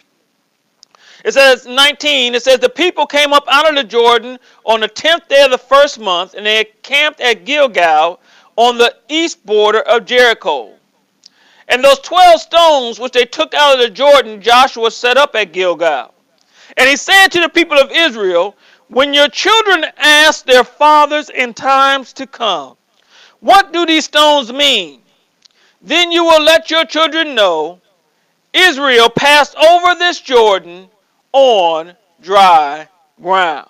It 1.24 1.34
says 1.34 1.65
19, 1.65 2.36
it 2.36 2.44
says, 2.44 2.60
The 2.60 2.70
people 2.70 3.06
came 3.06 3.32
up 3.32 3.46
out 3.48 3.70
of 3.70 3.75
the 3.75 3.84
Jordan 3.84 4.38
on 4.65 4.82
the 4.82 4.89
10th 4.89 5.30
day 5.30 5.44
of 5.44 5.51
the 5.51 5.58
first 5.58 6.00
month, 6.00 6.34
and 6.34 6.46
they 6.46 6.65
camped 6.82 7.22
at 7.22 7.46
Gilgal 7.46 8.20
on 8.58 8.77
the 8.77 8.96
east 9.08 9.46
border 9.46 9.80
of 9.80 10.06
Jericho. 10.06 10.74
And 11.70 11.82
those 11.82 12.00
12 12.00 12.42
stones 12.42 13.00
which 13.00 13.13
they 13.13 13.24
took 13.24 13.53
out 13.53 13.75
of 13.75 13.80
the 13.80 13.89
Jordan, 13.89 14.42
Joshua 14.42 14.92
set 14.92 15.15
up 15.15 15.34
at 15.36 15.53
Gilgal. 15.53 16.13
And 16.75 16.89
he 16.89 16.98
said 16.98 17.30
to 17.30 17.39
the 17.39 17.50
people 17.50 17.80
of 17.80 17.92
Israel, 17.92 18.58
When 18.89 19.13
your 19.13 19.30
children 19.30 19.86
ask 19.98 20.46
their 20.46 20.65
fathers 20.65 21.30
in 21.30 21.53
times 21.53 22.12
to 22.13 22.27
come, 22.27 22.75
What 23.39 23.72
do 23.72 23.86
these 23.86 24.06
stones 24.06 24.51
mean? 24.51 25.01
Then 25.82 26.12
you 26.12 26.25
will 26.25 26.42
let 26.44 26.70
your 26.70 26.86
children 26.86 27.34
know 27.34 27.80
Israel 28.53 29.10
passed 29.10 29.56
over 29.56 29.96
this 29.96 30.20
Jordan 30.20 30.89
on 31.34 31.96
dry 32.22 32.88
ground. 33.22 33.70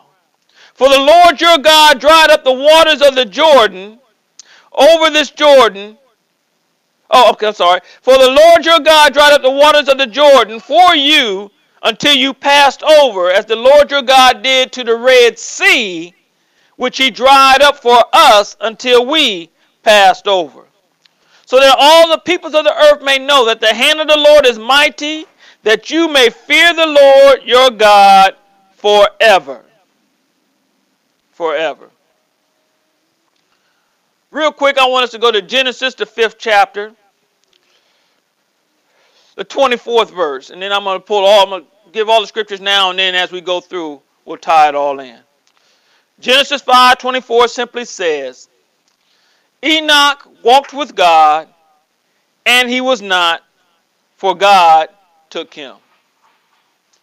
For 0.74 0.90
the 0.90 1.00
Lord 1.00 1.42
your 1.42 1.58
God 1.58 2.00
dried 2.00 2.30
up 2.30 2.44
the 2.44 2.54
waters 2.54 3.02
of 3.02 3.16
the 3.16 3.26
Jordan 3.26 4.00
over 4.74 5.10
this 5.10 5.32
Jordan 5.32 5.98
Oh, 7.16 7.30
okay, 7.32 7.48
I'm 7.48 7.54
sorry. 7.54 7.82
For 8.02 8.18
the 8.18 8.30
Lord 8.30 8.66
your 8.66 8.80
God 8.80 9.14
dried 9.14 9.34
up 9.34 9.44
the 9.44 9.52
waters 9.52 9.88
of 9.88 10.00
the 10.00 10.08
Jordan 10.08 10.60
for 10.60 10.96
you 10.96 11.52
until 11.84 12.16
you 12.16 12.34
passed 12.34 12.82
over, 12.82 13.30
as 13.30 13.46
the 13.46 13.56
Lord 13.56 13.92
your 13.92 14.02
God 14.02 14.42
did 14.42 14.72
to 14.72 14.84
the 14.84 14.96
Red 14.96 15.38
Sea, 15.38 16.16
which 16.76 16.98
he 16.98 17.12
dried 17.12 17.62
up 17.62 17.78
for 17.78 18.04
us 18.14 18.58
until 18.62 19.06
we 19.06 19.52
passed 19.84 20.28
over. 20.28 20.66
So 21.46 21.60
that 21.60 21.76
all 21.78 22.10
the 22.10 22.18
peoples 22.18 22.56
of 22.56 22.64
the 22.64 22.76
earth 22.76 23.04
may 23.04 23.20
know 23.20 23.46
that 23.46 23.62
the 23.62 23.74
hand 23.74 24.00
of 24.00 24.08
the 24.08 24.18
Lord 24.18 24.48
is 24.48 24.58
mighty, 24.58 25.26
that 25.64 25.90
you 25.90 26.08
may 26.08 26.30
fear 26.30 26.74
the 26.74 26.86
Lord 26.86 27.44
your 27.44 27.72
God 27.72 28.36
forever. 28.76 29.64
Forever. 31.32 31.90
Real 34.32 34.52
quick, 34.52 34.78
I 34.78 34.88
want 34.88 35.04
us 35.04 35.12
to 35.12 35.20
go 35.20 35.32
to 35.32 35.42
Genesis, 35.42 35.96
the 35.96 36.06
fifth 36.06 36.38
chapter 36.38 36.94
the 39.36 39.46
24th 39.46 40.14
verse, 40.14 40.50
and 40.50 40.62
then 40.62 40.72
I'm 40.72 40.84
going 40.84 41.00
to 41.00 41.06
pull 41.06 41.26
all, 41.26 41.44
I'm 41.44 41.50
going 41.50 41.64
to 41.64 41.92
give 41.92 42.10
all 42.10 42.22
the 42.22 42.28
scriptures 42.28 42.62
now, 42.62 42.90
and 42.90 43.00
then 43.00 43.16
as 43.16 43.32
we 43.32 43.42
go 43.42 43.60
through, 43.60 44.02
we'll 44.26 44.38
tie 44.38 44.70
it 44.70 44.76
all 44.76 45.00
in. 45.00 45.20
Genesis 46.20 46.62
5:24 46.62 47.50
simply 47.50 47.86
says, 47.86 48.48
Enoch 49.64 50.28
walked 50.44 50.74
with 50.74 50.96
God, 50.96 51.48
and 52.46 52.70
he 52.70 52.82
was 52.82 53.02
not, 53.02 53.42
for 54.18 54.36
God 54.36 54.90
took 55.34 55.52
him. 55.52 55.78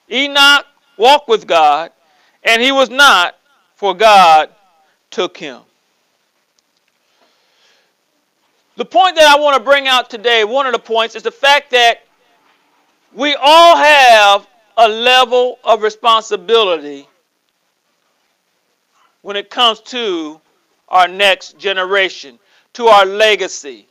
Enoch 0.09 0.65
walked 0.97 1.29
with 1.29 1.49
God, 1.49 1.91
and 2.45 2.63
he 2.63 2.71
was 2.71 2.89
not, 2.89 3.37
for 3.75 3.93
God 3.93 4.51
took 5.11 5.37
him. 5.37 5.63
The 8.77 8.85
point 8.85 9.17
that 9.17 9.27
I 9.27 9.41
want 9.41 9.57
to 9.57 9.65
bring 9.65 9.89
out 9.89 10.11
today, 10.11 10.45
one 10.45 10.65
of 10.65 10.73
the 10.73 10.79
points, 10.79 11.17
is 11.17 11.25
the 11.25 11.33
fact 11.33 11.73
that 11.73 12.05
we 13.13 13.35
all 13.35 13.77
have 13.77 14.47
a 14.77 14.89
level 14.89 15.59
of 15.65 15.83
responsibility 15.83 17.09
when 19.23 19.35
it 19.35 19.51
comes 19.51 19.81
to 19.81 20.41
our 20.89 21.09
next 21.09 21.59
generation, 21.59 22.39
to 22.75 22.87
our 22.87 23.05
legacy, 23.05 23.89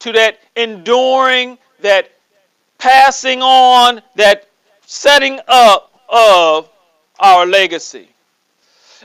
to 0.00 0.12
that 0.12 0.40
enduring, 0.56 1.56
that 1.80 2.10
passing 2.78 3.42
on, 3.42 4.00
that 4.14 4.48
setting 4.86 5.40
up 5.48 5.92
of 6.08 6.68
our 7.18 7.44
legacy. 7.44 8.08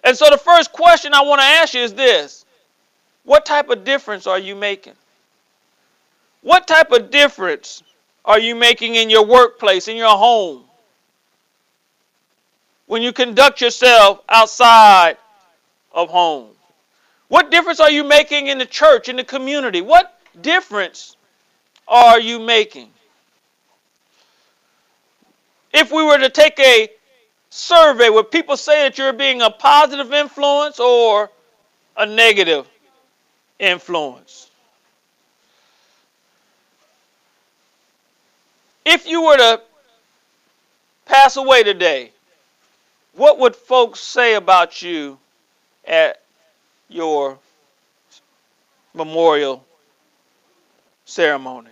And 0.03 0.17
so 0.17 0.29
the 0.29 0.37
first 0.37 0.71
question 0.71 1.13
I 1.13 1.21
want 1.21 1.41
to 1.41 1.45
ask 1.45 1.73
you 1.73 1.81
is 1.81 1.93
this 1.93 2.45
What 3.23 3.45
type 3.45 3.69
of 3.69 3.83
difference 3.83 4.27
are 4.27 4.39
you 4.39 4.55
making? 4.55 4.93
What 6.41 6.67
type 6.67 6.91
of 6.91 7.09
difference 7.09 7.83
are 8.25 8.39
you 8.39 8.55
making 8.55 8.95
in 8.95 9.09
your 9.09 9.25
workplace, 9.25 9.87
in 9.87 9.97
your 9.97 10.17
home? 10.17 10.63
When 12.85 13.01
you 13.01 13.13
conduct 13.13 13.61
yourself 13.61 14.21
outside 14.27 15.17
of 15.93 16.09
home? 16.09 16.49
What 17.29 17.49
difference 17.49 17.79
are 17.79 17.89
you 17.89 18.03
making 18.03 18.47
in 18.47 18.57
the 18.57 18.65
church, 18.65 19.09
in 19.09 19.15
the 19.15 19.23
community? 19.23 19.81
What 19.81 20.19
difference 20.41 21.15
are 21.87 22.19
you 22.19 22.39
making? 22.39 22.89
If 25.73 25.91
we 25.91 26.03
were 26.03 26.19
to 26.19 26.29
take 26.29 26.59
a 26.59 26.89
survey, 27.49 28.09
would 28.09 28.29
people 28.29 28.57
say 28.57 28.83
that 28.83 28.97
you're 28.97 29.13
being 29.13 29.41
a 29.41 29.49
positive 29.49 30.13
influence 30.13 30.79
or 30.79 31.29
a 31.97 32.05
negative 32.05 32.67
influence? 33.59 34.51
If 38.85 39.07
you 39.07 39.23
were 39.23 39.37
to 39.37 39.61
pass 41.05 41.37
away 41.37 41.63
today, 41.63 42.11
what 43.13 43.39
would 43.39 43.55
folks 43.55 43.99
say 43.99 44.35
about 44.35 44.81
you 44.81 45.17
at 45.85 46.21
your 46.89 47.37
memorial 48.93 49.65
ceremony? 51.05 51.69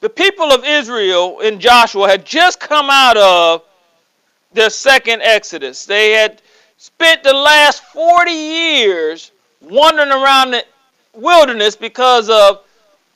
The 0.00 0.08
people 0.08 0.52
of 0.52 0.64
Israel 0.64 1.40
in 1.40 1.58
Joshua 1.58 2.08
had 2.08 2.24
just 2.24 2.60
come 2.60 2.88
out 2.88 3.16
of 3.16 3.64
their 4.52 4.70
second 4.70 5.22
Exodus. 5.22 5.86
They 5.86 6.12
had 6.12 6.40
spent 6.76 7.24
the 7.24 7.32
last 7.32 7.82
40 7.84 8.30
years 8.30 9.32
wandering 9.60 10.10
around 10.10 10.52
the 10.52 10.64
wilderness 11.14 11.74
because 11.74 12.30
of 12.30 12.62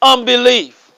unbelief. 0.03 0.93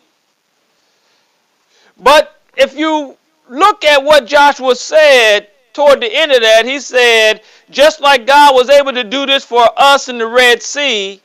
But 1.99 2.41
if 2.57 2.75
you 2.75 3.19
look 3.51 3.85
at 3.85 4.03
what 4.03 4.27
Joshua 4.27 4.75
said 4.77 5.49
toward 5.75 6.01
the 6.01 6.11
end 6.11 6.33
of 6.33 6.41
that, 6.41 6.65
he 6.65 6.81
said, 6.81 7.43
just 7.69 8.01
like 8.01 8.27
God 8.27 8.55
was 8.55 8.71
able 8.71 8.93
to 8.93 9.05
do 9.05 9.27
this 9.27 9.45
for 9.45 9.69
us 9.77 10.09
in 10.09 10.17
the 10.17 10.27
Red 10.27 10.63
Sea, 10.63 11.21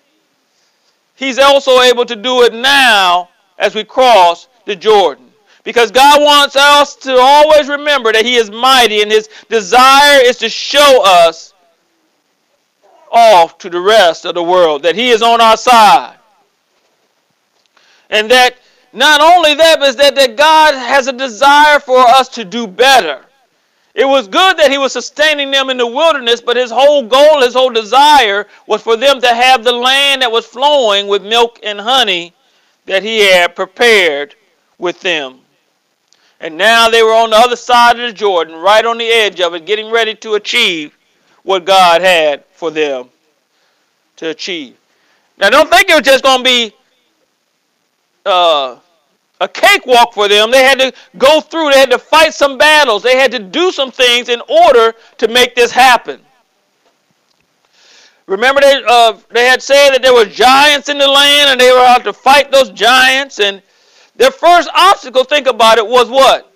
he's 1.15 1.39
also 1.39 1.79
able 1.79 2.05
to 2.05 2.15
do 2.17 2.43
it 2.43 2.53
now 2.53 3.29
as 3.57 3.73
we 3.73 3.85
cross 3.85 4.48
the 4.69 4.75
Jordan. 4.75 5.25
Because 5.63 5.91
God 5.91 6.21
wants 6.21 6.55
us 6.55 6.95
to 6.97 7.17
always 7.19 7.67
remember 7.67 8.13
that 8.13 8.25
He 8.25 8.35
is 8.35 8.49
mighty 8.49 9.01
and 9.01 9.11
His 9.11 9.27
desire 9.49 10.21
is 10.23 10.37
to 10.37 10.47
show 10.47 11.03
us 11.03 11.53
off 13.11 13.57
to 13.57 13.69
the 13.69 13.79
rest 13.79 14.25
of 14.25 14.35
the 14.35 14.43
world, 14.43 14.83
that 14.83 14.95
He 14.95 15.09
is 15.09 15.21
on 15.21 15.41
our 15.41 15.57
side. 15.57 16.15
And 18.09 18.31
that 18.31 18.55
not 18.93 19.21
only 19.21 19.55
that, 19.55 19.79
but 19.79 19.97
that, 19.97 20.15
that 20.15 20.37
God 20.37 20.75
has 20.75 21.07
a 21.07 21.13
desire 21.13 21.79
for 21.79 21.99
us 21.99 22.29
to 22.29 22.45
do 22.45 22.65
better. 22.65 23.25
It 23.95 24.05
was 24.05 24.27
good 24.27 24.57
that 24.57 24.71
He 24.71 24.77
was 24.77 24.93
sustaining 24.93 25.51
them 25.51 25.69
in 25.69 25.77
the 25.77 25.87
wilderness, 25.87 26.41
but 26.41 26.57
His 26.57 26.71
whole 26.71 27.03
goal, 27.03 27.41
His 27.41 27.53
whole 27.55 27.71
desire 27.71 28.47
was 28.65 28.81
for 28.81 28.95
them 28.95 29.19
to 29.21 29.27
have 29.27 29.63
the 29.63 29.73
land 29.73 30.21
that 30.21 30.31
was 30.31 30.45
flowing 30.45 31.07
with 31.07 31.23
milk 31.23 31.59
and 31.63 31.81
honey 31.81 32.33
that 32.85 33.03
He 33.03 33.19
had 33.19 33.55
prepared 33.55 34.35
with 34.79 34.99
them. 35.01 35.39
And 36.39 36.57
now 36.57 36.89
they 36.89 37.03
were 37.03 37.13
on 37.13 37.29
the 37.29 37.35
other 37.35 37.55
side 37.55 37.99
of 37.99 38.07
the 38.07 38.13
Jordan, 38.13 38.55
right 38.55 38.83
on 38.85 38.97
the 38.97 39.05
edge 39.05 39.41
of 39.41 39.53
it, 39.53 39.65
getting 39.65 39.91
ready 39.91 40.15
to 40.15 40.35
achieve 40.35 40.97
what 41.43 41.65
God 41.65 42.01
had 42.01 42.45
for 42.53 42.71
them 42.71 43.09
to 44.15 44.29
achieve. 44.29 44.77
Now, 45.37 45.49
don't 45.49 45.69
think 45.69 45.89
it 45.89 45.95
was 45.95 46.03
just 46.03 46.23
going 46.23 46.39
to 46.39 46.43
be 46.43 46.73
uh, 48.25 48.77
a 49.41 49.47
cakewalk 49.47 50.13
for 50.13 50.27
them. 50.27 50.51
They 50.51 50.63
had 50.63 50.79
to 50.79 50.93
go 51.17 51.41
through, 51.41 51.71
they 51.71 51.79
had 51.79 51.91
to 51.91 51.99
fight 51.99 52.33
some 52.33 52.57
battles, 52.57 53.03
they 53.03 53.17
had 53.17 53.31
to 53.31 53.39
do 53.39 53.71
some 53.71 53.91
things 53.91 54.29
in 54.29 54.41
order 54.49 54.93
to 55.17 55.27
make 55.27 55.55
this 55.55 55.71
happen. 55.71 56.19
Remember, 58.27 58.61
they, 58.61 58.83
uh, 58.87 59.17
they 59.31 59.45
had 59.45 59.61
said 59.61 59.89
that 59.91 60.03
there 60.03 60.13
were 60.13 60.25
giants 60.25 60.87
in 60.87 60.99
the 60.99 61.07
land 61.07 61.49
and 61.49 61.59
they 61.59 61.71
were 61.71 61.79
out 61.79 62.03
to 62.03 62.13
fight 62.13 62.51
those 62.51 62.69
giants. 62.69 63.39
And 63.39 63.59
their 64.19 64.31
first 64.31 64.69
obstacle, 64.75 65.23
think 65.23 65.47
about 65.47 65.77
it, 65.77 65.87
was 65.87 66.09
what? 66.09 66.53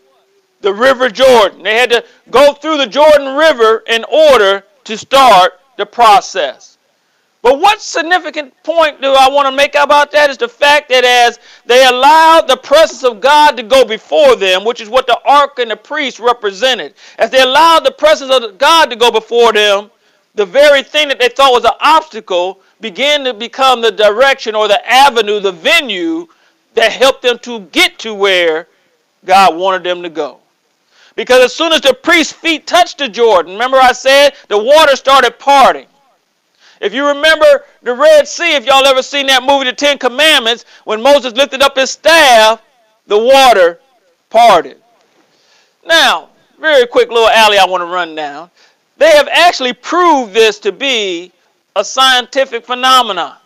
The 0.59 0.73
River 0.73 1.09
Jordan. 1.09 1.63
They 1.63 1.75
had 1.75 1.89
to 1.91 2.03
go 2.29 2.53
through 2.53 2.77
the 2.77 2.87
Jordan 2.87 3.37
River 3.37 3.83
in 3.87 4.03
order 4.03 4.65
to 4.83 4.97
start 4.97 5.53
the 5.77 5.85
process. 5.85 6.77
But 7.41 7.61
what 7.61 7.81
significant 7.81 8.53
point 8.63 9.01
do 9.01 9.13
I 9.13 9.29
want 9.29 9.47
to 9.47 9.55
make 9.55 9.75
about 9.75 10.11
that 10.11 10.29
is 10.29 10.37
the 10.37 10.47
fact 10.49 10.89
that 10.89 11.05
as 11.05 11.39
they 11.65 11.85
allowed 11.85 12.47
the 12.49 12.57
presence 12.57 13.05
of 13.05 13.21
God 13.21 13.55
to 13.55 13.63
go 13.63 13.85
before 13.85 14.35
them, 14.35 14.65
which 14.65 14.81
is 14.81 14.89
what 14.89 15.07
the 15.07 15.19
ark 15.25 15.59
and 15.59 15.71
the 15.71 15.77
priest 15.77 16.19
represented, 16.19 16.95
as 17.17 17.31
they 17.31 17.41
allowed 17.41 17.85
the 17.85 17.91
presence 17.91 18.29
of 18.29 18.57
God 18.57 18.89
to 18.89 18.97
go 18.97 19.09
before 19.09 19.53
them, 19.53 19.89
the 20.35 20.45
very 20.45 20.83
thing 20.83 21.07
that 21.07 21.19
they 21.19 21.29
thought 21.29 21.53
was 21.53 21.63
an 21.63 21.77
obstacle 21.79 22.59
began 22.81 23.23
to 23.23 23.33
become 23.33 23.79
the 23.79 23.91
direction 23.91 24.53
or 24.53 24.67
the 24.67 24.85
avenue, 24.85 25.39
the 25.39 25.51
venue 25.53 26.27
that 26.75 26.91
helped 26.91 27.21
them 27.21 27.39
to 27.39 27.61
get 27.71 27.99
to 27.99 28.13
where 28.13 28.67
God 29.25 29.55
wanted 29.55 29.83
them 29.83 30.01
to 30.03 30.09
go. 30.09 30.39
Because 31.15 31.43
as 31.43 31.55
soon 31.55 31.71
as 31.73 31.81
the 31.81 31.93
priest's 31.93 32.33
feet 32.33 32.65
touched 32.65 32.97
the 32.97 33.07
Jordan, 33.07 33.53
remember 33.53 33.77
I 33.77 33.91
said 33.91 34.33
the 34.47 34.57
water 34.57 34.95
started 34.95 35.37
parting. 35.37 35.87
If 36.81 36.93
you 36.93 37.07
remember 37.07 37.63
the 37.81 37.93
Red 37.93 38.27
Sea, 38.27 38.55
if 38.55 38.65
y'all 38.65 38.85
ever 38.85 39.01
seen 39.01 39.27
that 39.27 39.43
movie, 39.43 39.65
The 39.65 39.73
Ten 39.73 39.97
Commandments, 39.97 40.65
when 40.83 41.01
Moses 41.01 41.33
lifted 41.33 41.61
up 41.61 41.77
his 41.77 41.91
staff, 41.91 42.61
the 43.07 43.17
water 43.17 43.79
parted. 44.29 44.81
Now, 45.85 46.29
very 46.59 46.87
quick 46.87 47.09
little 47.09 47.29
alley 47.29 47.57
I 47.57 47.65
want 47.65 47.81
to 47.81 47.85
run 47.85 48.15
down. 48.15 48.49
They 48.97 49.11
have 49.11 49.27
actually 49.29 49.73
proved 49.73 50.33
this 50.33 50.59
to 50.59 50.71
be 50.71 51.31
a 51.75 51.83
scientific 51.83 52.65
phenomenon. 52.65 53.37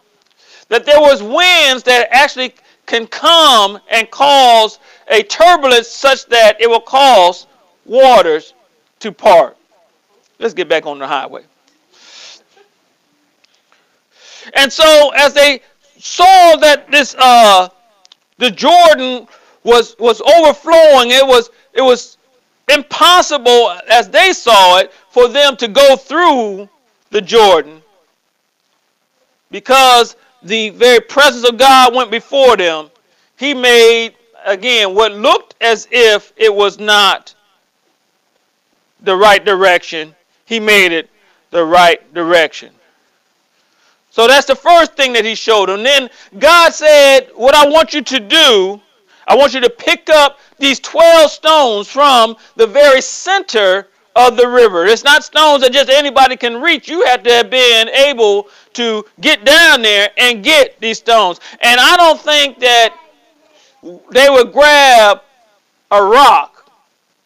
That 0.69 0.85
there 0.85 0.99
was 0.99 1.21
winds 1.21 1.83
that 1.83 2.07
actually 2.11 2.53
can 2.87 3.05
come 3.05 3.79
and 3.89 4.09
cause 4.09 4.79
a 5.09 5.21
turbulence 5.21 5.87
such 5.87 6.25
that 6.27 6.59
it 6.59 6.67
will 6.67 6.81
cause 6.81 7.45
waters 7.85 8.55
to 8.99 9.11
part. 9.11 9.55
Let's 10.39 10.55
get 10.55 10.67
back 10.67 10.85
on 10.85 10.97
the 10.97 11.07
highway. 11.07 11.43
And 14.53 14.71
so 14.71 15.11
as 15.15 15.33
they 15.33 15.61
saw 15.99 16.55
that 16.57 16.89
this 16.89 17.15
uh, 17.19 17.69
the 18.37 18.49
Jordan 18.49 19.27
was 19.63 19.95
was 19.99 20.21
overflowing, 20.21 21.11
it 21.11 21.25
was 21.25 21.49
it 21.73 21.81
was 21.81 22.17
impossible 22.73 23.71
as 23.89 24.09
they 24.09 24.33
saw 24.33 24.79
it 24.79 24.93
for 25.09 25.27
them 25.27 25.57
to 25.57 25.67
go 25.67 25.95
through 25.95 26.69
the 27.09 27.21
Jordan 27.21 27.81
because 29.51 30.15
the 30.47 30.69
very 30.69 30.99
presence 30.99 31.47
of 31.47 31.57
God 31.57 31.93
went 31.93 32.11
before 32.11 32.57
them. 32.57 32.89
He 33.37 33.53
made 33.53 34.15
again 34.45 34.95
what 34.95 35.11
looked 35.11 35.55
as 35.61 35.87
if 35.91 36.33
it 36.37 36.53
was 36.53 36.79
not 36.79 37.35
the 39.01 39.15
right 39.15 39.43
direction. 39.43 40.15
He 40.45 40.59
made 40.59 40.91
it 40.91 41.09
the 41.51 41.63
right 41.63 42.13
direction. 42.13 42.71
So 44.09 44.27
that's 44.27 44.47
the 44.47 44.55
first 44.55 44.95
thing 44.95 45.13
that 45.13 45.25
he 45.25 45.35
showed 45.35 45.69
him. 45.69 45.83
Then 45.83 46.09
God 46.39 46.73
said, 46.73 47.29
What 47.35 47.53
I 47.53 47.67
want 47.67 47.93
you 47.93 48.01
to 48.01 48.19
do, 48.19 48.81
I 49.27 49.35
want 49.35 49.53
you 49.53 49.59
to 49.61 49.69
pick 49.69 50.09
up 50.09 50.39
these 50.57 50.79
12 50.79 51.29
stones 51.29 51.87
from 51.87 52.35
the 52.55 52.65
very 52.65 53.01
center 53.01 53.87
of 54.15 54.35
the 54.35 54.47
river. 54.47 54.85
It's 54.85 55.03
not 55.03 55.23
stones 55.23 55.61
that 55.61 55.71
just 55.71 55.89
anybody 55.89 56.35
can 56.35 56.59
reach. 56.59 56.89
You 56.89 57.05
have 57.05 57.21
to 57.23 57.31
have 57.31 57.51
been 57.51 57.89
able 57.89 58.47
to 58.77 59.05
get 59.21 59.43
down 59.43 59.81
there 59.81 60.09
and 60.17 60.43
get 60.43 60.79
these 60.79 60.99
stones. 60.99 61.39
And 61.61 61.79
I 61.79 61.97
don't 61.97 62.19
think 62.19 62.59
that 62.59 62.95
they 64.11 64.29
would 64.29 64.53
grab 64.53 65.21
a 65.91 66.03
rock. 66.03 66.71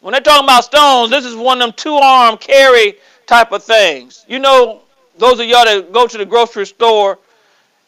When 0.00 0.12
they're 0.12 0.20
talking 0.20 0.44
about 0.44 0.64
stones, 0.64 1.10
this 1.10 1.24
is 1.24 1.36
one 1.36 1.60
of 1.60 1.68
them 1.68 1.74
two 1.76 1.94
arm 1.94 2.36
carry 2.36 2.96
type 3.26 3.52
of 3.52 3.62
things. 3.62 4.24
You 4.28 4.38
know, 4.38 4.80
those 5.18 5.38
of 5.40 5.46
y'all 5.46 5.64
that 5.64 5.92
go 5.92 6.06
to 6.06 6.18
the 6.18 6.26
grocery 6.26 6.66
store 6.66 7.18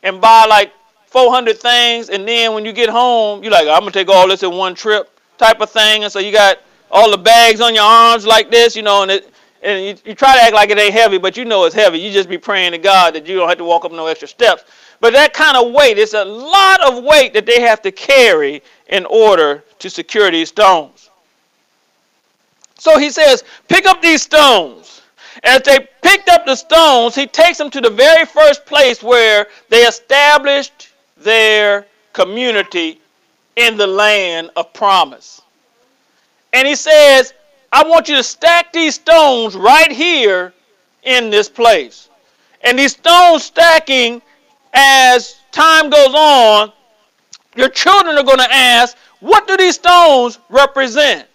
and 0.02 0.20
buy 0.20 0.44
like 0.44 0.72
400 1.06 1.58
things, 1.58 2.10
and 2.10 2.28
then 2.28 2.54
when 2.54 2.64
you 2.64 2.72
get 2.72 2.88
home, 2.88 3.42
you're 3.42 3.52
like, 3.52 3.66
I'm 3.66 3.80
gonna 3.80 3.90
take 3.90 4.08
all 4.08 4.28
this 4.28 4.42
in 4.42 4.52
one 4.52 4.74
trip, 4.74 5.10
type 5.38 5.60
of 5.60 5.70
thing. 5.70 6.04
And 6.04 6.12
so 6.12 6.18
you 6.18 6.32
got 6.32 6.58
all 6.90 7.10
the 7.10 7.18
bags 7.18 7.60
on 7.60 7.74
your 7.74 7.84
arms 7.84 8.26
like 8.26 8.50
this, 8.50 8.76
you 8.76 8.82
know, 8.82 9.02
and 9.02 9.10
it, 9.10 9.33
and 9.64 9.84
you, 9.84 10.10
you 10.10 10.14
try 10.14 10.36
to 10.36 10.42
act 10.42 10.54
like 10.54 10.70
it 10.70 10.78
ain't 10.78 10.92
heavy, 10.92 11.18
but 11.18 11.36
you 11.36 11.44
know 11.44 11.64
it's 11.64 11.74
heavy. 11.74 11.98
You 11.98 12.12
just 12.12 12.28
be 12.28 12.38
praying 12.38 12.72
to 12.72 12.78
God 12.78 13.14
that 13.14 13.26
you 13.26 13.36
don't 13.36 13.48
have 13.48 13.58
to 13.58 13.64
walk 13.64 13.84
up 13.84 13.92
no 13.92 14.06
extra 14.06 14.28
steps. 14.28 14.64
But 15.00 15.14
that 15.14 15.32
kind 15.32 15.56
of 15.56 15.72
weight, 15.72 15.98
it's 15.98 16.14
a 16.14 16.24
lot 16.24 16.82
of 16.84 17.02
weight 17.02 17.32
that 17.34 17.46
they 17.46 17.60
have 17.62 17.82
to 17.82 17.90
carry 17.90 18.62
in 18.88 19.06
order 19.06 19.64
to 19.78 19.90
secure 19.90 20.30
these 20.30 20.50
stones. 20.50 21.10
So 22.78 22.98
he 22.98 23.10
says, 23.10 23.42
pick 23.68 23.86
up 23.86 24.02
these 24.02 24.22
stones. 24.22 25.02
As 25.42 25.62
they 25.62 25.88
picked 26.02 26.28
up 26.28 26.46
the 26.46 26.54
stones, 26.54 27.14
he 27.14 27.26
takes 27.26 27.58
them 27.58 27.70
to 27.70 27.80
the 27.80 27.90
very 27.90 28.24
first 28.24 28.66
place 28.66 29.02
where 29.02 29.46
they 29.68 29.82
established 29.82 30.90
their 31.16 31.86
community 32.12 33.00
in 33.56 33.76
the 33.76 33.86
land 33.86 34.50
of 34.56 34.72
promise. 34.72 35.42
And 36.52 36.68
he 36.68 36.76
says, 36.76 37.34
I 37.74 37.82
want 37.82 38.08
you 38.08 38.14
to 38.14 38.22
stack 38.22 38.72
these 38.72 38.94
stones 38.94 39.56
right 39.56 39.90
here 39.90 40.54
in 41.02 41.28
this 41.28 41.48
place. 41.48 42.08
And 42.62 42.78
these 42.78 42.92
stones 42.92 43.42
stacking, 43.42 44.22
as 44.72 45.40
time 45.50 45.90
goes 45.90 46.14
on, 46.14 46.72
your 47.56 47.68
children 47.68 48.16
are 48.16 48.22
going 48.22 48.38
to 48.38 48.54
ask, 48.54 48.96
What 49.18 49.48
do 49.48 49.56
these 49.56 49.74
stones 49.74 50.38
represent? 50.50 51.26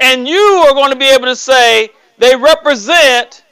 And 0.00 0.26
you 0.26 0.64
are 0.66 0.74
going 0.74 0.90
to 0.90 0.98
be 0.98 1.08
able 1.08 1.26
to 1.26 1.36
say, 1.36 1.90
they 2.18 2.34
represent 2.34 3.44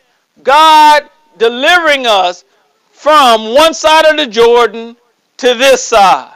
God 0.42 1.08
delivering 1.38 2.04
us 2.04 2.44
from 2.90 3.54
one 3.54 3.74
side 3.74 4.06
of 4.06 4.16
the 4.16 4.26
Jordan 4.26 4.96
to 5.36 5.54
this 5.54 5.84
side. 5.84 6.34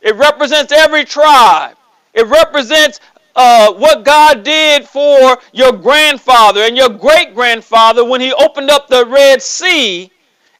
It 0.00 0.16
represents 0.16 0.72
every 0.72 1.04
tribe. 1.04 1.76
It 2.14 2.26
represents 2.26 2.98
uh, 3.36 3.72
what 3.74 4.04
God 4.04 4.42
did 4.42 4.86
for 4.86 5.38
your 5.52 5.72
grandfather 5.72 6.62
and 6.62 6.76
your 6.76 6.88
great 6.88 7.34
grandfather 7.34 8.04
when 8.04 8.20
He 8.20 8.32
opened 8.32 8.70
up 8.70 8.88
the 8.88 9.04
Red 9.04 9.42
Sea 9.42 10.10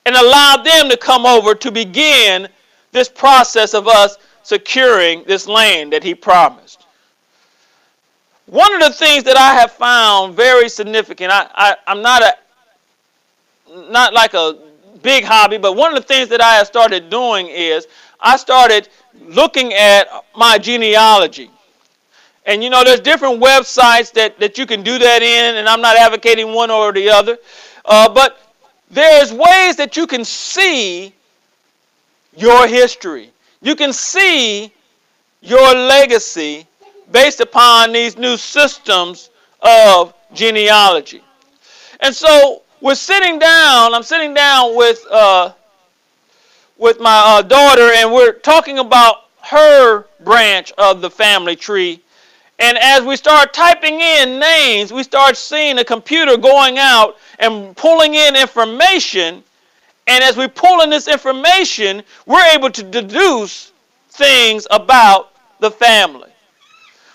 and 0.04 0.14
allowed 0.14 0.62
them 0.62 0.88
to 0.90 0.96
come 0.96 1.24
over 1.24 1.54
to 1.54 1.72
begin 1.72 2.48
this 2.92 3.08
process 3.08 3.74
of 3.74 3.88
us 3.88 4.18
securing 4.42 5.24
this 5.24 5.48
land 5.48 5.92
that 5.92 6.04
He 6.04 6.14
promised. 6.14 6.86
One 8.44 8.72
of 8.74 8.80
the 8.80 8.92
things 8.92 9.24
that 9.24 9.36
I 9.36 9.54
have 9.54 9.72
found 9.72 10.36
very 10.36 10.68
significant, 10.68 11.32
I, 11.32 11.48
I, 11.54 11.76
I'm 11.86 12.02
not 12.02 12.22
a 12.22 12.34
not 13.90 14.14
like 14.14 14.34
a 14.34 14.58
big 15.02 15.24
hobby, 15.24 15.58
but 15.58 15.74
one 15.74 15.94
of 15.94 16.00
the 16.00 16.06
things 16.06 16.28
that 16.28 16.40
I 16.40 16.54
have 16.54 16.66
started 16.66 17.10
doing 17.10 17.48
is 17.48 17.88
I 18.20 18.36
started 18.36 18.88
looking 19.28 19.74
at 19.74 20.08
my 20.36 20.58
genealogy. 20.58 21.50
And 22.46 22.62
you 22.62 22.70
know, 22.70 22.84
there's 22.84 23.00
different 23.00 23.42
websites 23.42 24.12
that, 24.12 24.38
that 24.38 24.56
you 24.56 24.66
can 24.66 24.82
do 24.82 24.98
that 24.98 25.22
in, 25.22 25.56
and 25.56 25.68
I'm 25.68 25.80
not 25.80 25.96
advocating 25.96 26.54
one 26.54 26.70
or 26.70 26.92
the 26.92 27.10
other. 27.10 27.38
Uh, 27.84 28.08
but 28.08 28.38
there's 28.90 29.32
ways 29.32 29.76
that 29.76 29.96
you 29.96 30.06
can 30.06 30.24
see 30.24 31.12
your 32.36 32.68
history. 32.68 33.30
You 33.60 33.74
can 33.74 33.92
see 33.92 34.72
your 35.40 35.74
legacy 35.74 36.66
based 37.10 37.40
upon 37.40 37.92
these 37.92 38.16
new 38.16 38.36
systems 38.36 39.30
of 39.60 40.14
genealogy. 40.32 41.22
And 42.00 42.14
so 42.14 42.62
we're 42.80 42.94
sitting 42.94 43.40
down, 43.40 43.94
I'm 43.94 44.02
sitting 44.02 44.34
down 44.34 44.76
with, 44.76 45.04
uh, 45.10 45.52
with 46.78 47.00
my 47.00 47.38
uh, 47.38 47.42
daughter, 47.42 47.90
and 47.96 48.12
we're 48.12 48.34
talking 48.34 48.78
about 48.78 49.24
her 49.42 50.04
branch 50.20 50.72
of 50.78 51.00
the 51.00 51.10
family 51.10 51.56
tree. 51.56 52.02
And 52.58 52.78
as 52.78 53.02
we 53.02 53.16
start 53.16 53.52
typing 53.52 54.00
in 54.00 54.38
names, 54.38 54.92
we 54.92 55.02
start 55.02 55.36
seeing 55.36 55.78
a 55.78 55.84
computer 55.84 56.36
going 56.36 56.78
out 56.78 57.18
and 57.38 57.76
pulling 57.76 58.14
in 58.14 58.34
information. 58.34 59.44
And 60.06 60.24
as 60.24 60.36
we 60.36 60.48
pull 60.48 60.80
in 60.80 60.88
this 60.88 61.06
information, 61.08 62.02
we're 62.24 62.46
able 62.54 62.70
to 62.70 62.82
deduce 62.82 63.72
things 64.10 64.66
about 64.70 65.32
the 65.60 65.70
family. 65.70 66.30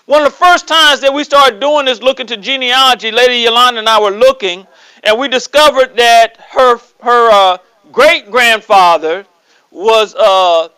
One 0.06 0.22
of 0.22 0.32
the 0.32 0.36
first 0.36 0.68
times 0.68 1.00
that 1.00 1.12
we 1.12 1.24
started 1.24 1.60
doing 1.60 1.86
this, 1.86 2.02
looking 2.02 2.26
to 2.28 2.36
genealogy, 2.36 3.10
Lady 3.10 3.42
Yolanda 3.42 3.80
and 3.80 3.88
I 3.88 4.00
were 4.00 4.10
looking, 4.10 4.66
and 5.04 5.18
we 5.18 5.28
discovered 5.28 5.96
that 5.96 6.36
her 6.50 6.78
her 7.00 7.30
uh, 7.30 7.58
great 7.92 8.30
grandfather 8.30 9.24
was 9.70 10.14
uh, 10.14 10.68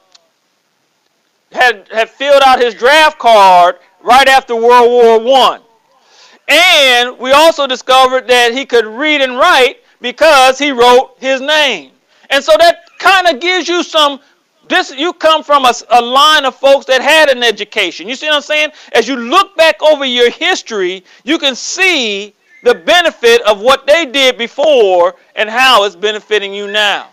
had 1.52 1.88
had 1.90 2.10
filled 2.10 2.42
out 2.44 2.60
his 2.60 2.74
draft 2.74 3.18
card 3.18 3.76
right 4.04 4.28
after 4.28 4.54
World 4.54 4.90
War 4.90 5.18
One, 5.18 5.60
and 6.46 7.18
we 7.18 7.32
also 7.32 7.66
discovered 7.66 8.28
that 8.28 8.52
he 8.52 8.64
could 8.64 8.86
read 8.86 9.20
and 9.20 9.36
write 9.36 9.78
because 10.00 10.58
he 10.58 10.70
wrote 10.70 11.16
his 11.18 11.40
name, 11.40 11.90
and 12.30 12.44
so 12.44 12.52
that 12.58 12.84
kind 12.98 13.26
of 13.26 13.40
gives 13.40 13.68
you 13.68 13.82
some. 13.82 14.20
This 14.66 14.94
you 14.96 15.12
come 15.12 15.44
from 15.44 15.66
a, 15.66 15.74
a 15.90 16.00
line 16.00 16.46
of 16.46 16.56
folks 16.56 16.86
that 16.86 17.02
had 17.02 17.28
an 17.28 17.42
education. 17.42 18.08
You 18.08 18.14
see 18.14 18.26
what 18.28 18.36
I'm 18.36 18.42
saying? 18.42 18.70
As 18.92 19.06
you 19.06 19.16
look 19.16 19.54
back 19.56 19.82
over 19.82 20.06
your 20.06 20.30
history, 20.30 21.04
you 21.22 21.38
can 21.38 21.54
see 21.54 22.34
the 22.64 22.74
benefit 22.74 23.42
of 23.42 23.60
what 23.60 23.86
they 23.86 24.06
did 24.06 24.38
before 24.38 25.16
and 25.36 25.50
how 25.50 25.84
it's 25.84 25.94
benefiting 25.94 26.54
you 26.54 26.70
now. 26.70 27.10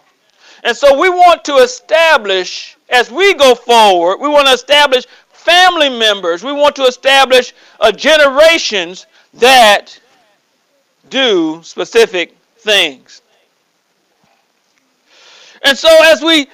And 0.64 0.76
so 0.76 0.98
we 0.98 1.10
want 1.10 1.44
to 1.46 1.56
establish, 1.56 2.78
as 2.90 3.12
we 3.12 3.34
go 3.34 3.54
forward, 3.54 4.18
we 4.18 4.30
want 4.30 4.48
to 4.48 4.54
establish 4.54 5.06
family 5.42 5.90
members. 5.90 6.44
We 6.44 6.54
want 6.54 6.76
to 6.78 6.84
establish 6.84 7.54
generations 7.96 9.08
that 9.36 10.00
do 11.10 11.62
specific 11.64 12.36
things. 12.58 13.22
And 15.64 15.78
so 15.78 15.90
as 16.06 16.22
we 16.22 16.48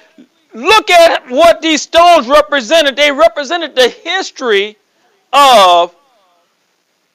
look 0.52 0.90
at 0.90 1.30
what 1.30 1.60
these 1.62 1.82
stones 1.82 2.26
represented, 2.26 2.96
they 2.96 3.12
represented 3.12 3.74
the 3.74 3.88
history 3.88 4.76
of 5.32 5.94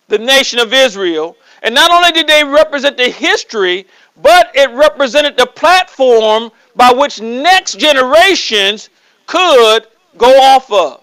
the 0.07 0.17
nation 0.17 0.59
of 0.59 0.73
Israel 0.73 1.35
and 1.63 1.73
not 1.73 1.91
only 1.91 2.11
did 2.11 2.27
they 2.27 2.43
represent 2.43 2.97
the 2.97 3.09
history, 3.09 3.87
but 4.21 4.51
it 4.53 4.69
represented 4.71 5.37
the 5.37 5.47
platform 5.47 6.51
by 6.75 6.91
which 6.91 7.21
next 7.21 7.79
generations 7.79 8.89
could 9.25 9.87
go 10.17 10.39
off 10.41 10.71
of. 10.71 11.02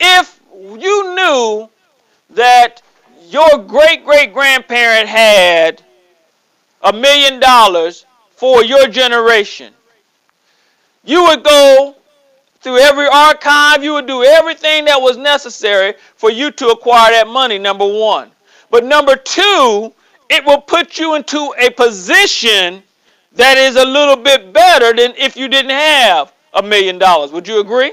If 0.00 0.40
you 0.52 1.14
knew 1.14 1.68
that 2.30 2.82
your 3.28 3.58
great 3.58 4.04
great 4.04 4.32
grandparent 4.32 5.08
had 5.08 5.82
a 6.82 6.92
million 6.92 7.40
dollars 7.40 8.06
for 8.36 8.64
your 8.64 8.86
generation, 8.88 9.72
you 11.04 11.24
would 11.24 11.42
go 11.42 11.96
through 12.60 12.78
every 12.78 13.06
archive, 13.06 13.82
you 13.82 13.92
would 13.92 14.06
do 14.06 14.24
everything 14.24 14.84
that 14.86 15.00
was 15.00 15.16
necessary 15.16 15.94
for 16.16 16.30
you 16.30 16.50
to 16.50 16.68
acquire 16.68 17.12
that 17.12 17.28
money, 17.28 17.58
number 17.58 17.86
one. 17.86 18.30
But 18.70 18.84
number 18.84 19.14
two, 19.14 19.92
it 20.28 20.44
will 20.44 20.60
put 20.60 20.98
you 20.98 21.14
into 21.14 21.54
a 21.58 21.70
position 21.70 22.82
that 23.34 23.56
is 23.56 23.76
a 23.76 23.84
little 23.84 24.16
bit 24.16 24.52
better 24.52 24.92
than 24.92 25.14
if 25.16 25.36
you 25.36 25.46
didn't 25.48 25.70
have 25.70 26.32
a 26.54 26.62
million 26.62 26.98
dollars. 26.98 27.30
Would 27.32 27.46
you 27.46 27.60
agree? 27.60 27.92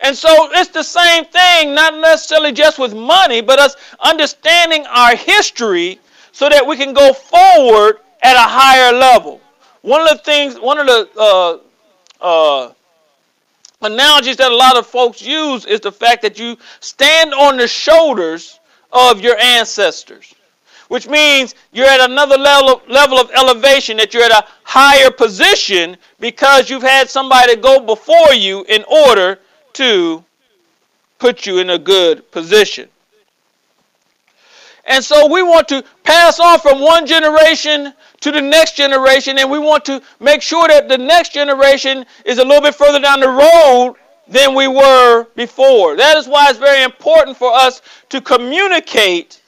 And 0.00 0.16
so 0.16 0.48
it's 0.52 0.70
the 0.70 0.82
same 0.82 1.24
thing, 1.24 1.74
not 1.74 1.94
necessarily 1.94 2.52
just 2.52 2.78
with 2.78 2.94
money, 2.94 3.40
but 3.40 3.58
us 3.58 3.76
understanding 4.00 4.86
our 4.86 5.16
history 5.16 5.98
so 6.32 6.48
that 6.48 6.64
we 6.64 6.76
can 6.76 6.92
go 6.92 7.12
forward 7.12 7.98
at 8.22 8.36
a 8.36 8.48
higher 8.48 8.92
level. 8.92 9.40
One 9.82 10.02
of 10.02 10.08
the 10.08 10.18
things, 10.18 10.58
one 10.58 10.78
of 10.78 10.86
the 10.86 11.08
uh, 11.16 11.58
uh, 12.20 12.72
analogies 13.82 14.36
that 14.36 14.50
a 14.50 14.56
lot 14.56 14.76
of 14.76 14.86
folks 14.86 15.22
use 15.22 15.64
is 15.64 15.80
the 15.80 15.92
fact 15.92 16.22
that 16.22 16.38
you 16.38 16.56
stand 16.80 17.34
on 17.34 17.56
the 17.56 17.68
shoulders 17.68 18.60
of 18.92 19.20
your 19.20 19.36
ancestors. 19.38 20.34
Which 20.88 21.06
means 21.06 21.54
you're 21.70 21.86
at 21.86 22.00
another 22.00 22.38
level, 22.38 22.80
level 22.88 23.18
of 23.18 23.30
elevation, 23.32 23.98
that 23.98 24.14
you're 24.14 24.22
at 24.22 24.32
a 24.32 24.46
higher 24.62 25.10
position 25.10 25.98
because 26.18 26.70
you've 26.70 26.82
had 26.82 27.10
somebody 27.10 27.56
go 27.56 27.78
before 27.78 28.32
you 28.32 28.64
in 28.68 28.84
order 28.84 29.38
to 29.78 30.24
put 31.18 31.46
you 31.46 31.58
in 31.58 31.70
a 31.70 31.78
good 31.78 32.30
position. 32.30 32.88
And 34.86 35.04
so 35.04 35.30
we 35.30 35.42
want 35.42 35.68
to 35.68 35.84
pass 36.02 36.40
on 36.40 36.58
from 36.58 36.80
one 36.80 37.06
generation 37.06 37.92
to 38.20 38.32
the 38.32 38.40
next 38.40 38.76
generation, 38.76 39.38
and 39.38 39.50
we 39.50 39.58
want 39.58 39.84
to 39.84 40.02
make 40.18 40.42
sure 40.42 40.66
that 40.66 40.88
the 40.88 40.98
next 40.98 41.32
generation 41.32 42.04
is 42.24 42.38
a 42.38 42.44
little 42.44 42.62
bit 42.62 42.74
further 42.74 42.98
down 42.98 43.20
the 43.20 43.28
road 43.28 43.94
than 44.26 44.54
we 44.54 44.66
were 44.66 45.26
before. 45.36 45.96
That 45.96 46.16
is 46.16 46.26
why 46.26 46.50
it's 46.50 46.58
very 46.58 46.82
important 46.82 47.36
for 47.36 47.52
us 47.52 47.80
to 48.08 48.20
communicate 48.20 49.40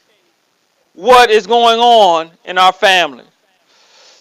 what 0.94 1.30
is 1.30 1.46
going 1.46 1.80
on 1.80 2.30
in 2.44 2.56
our 2.56 2.72
family. 2.72 3.24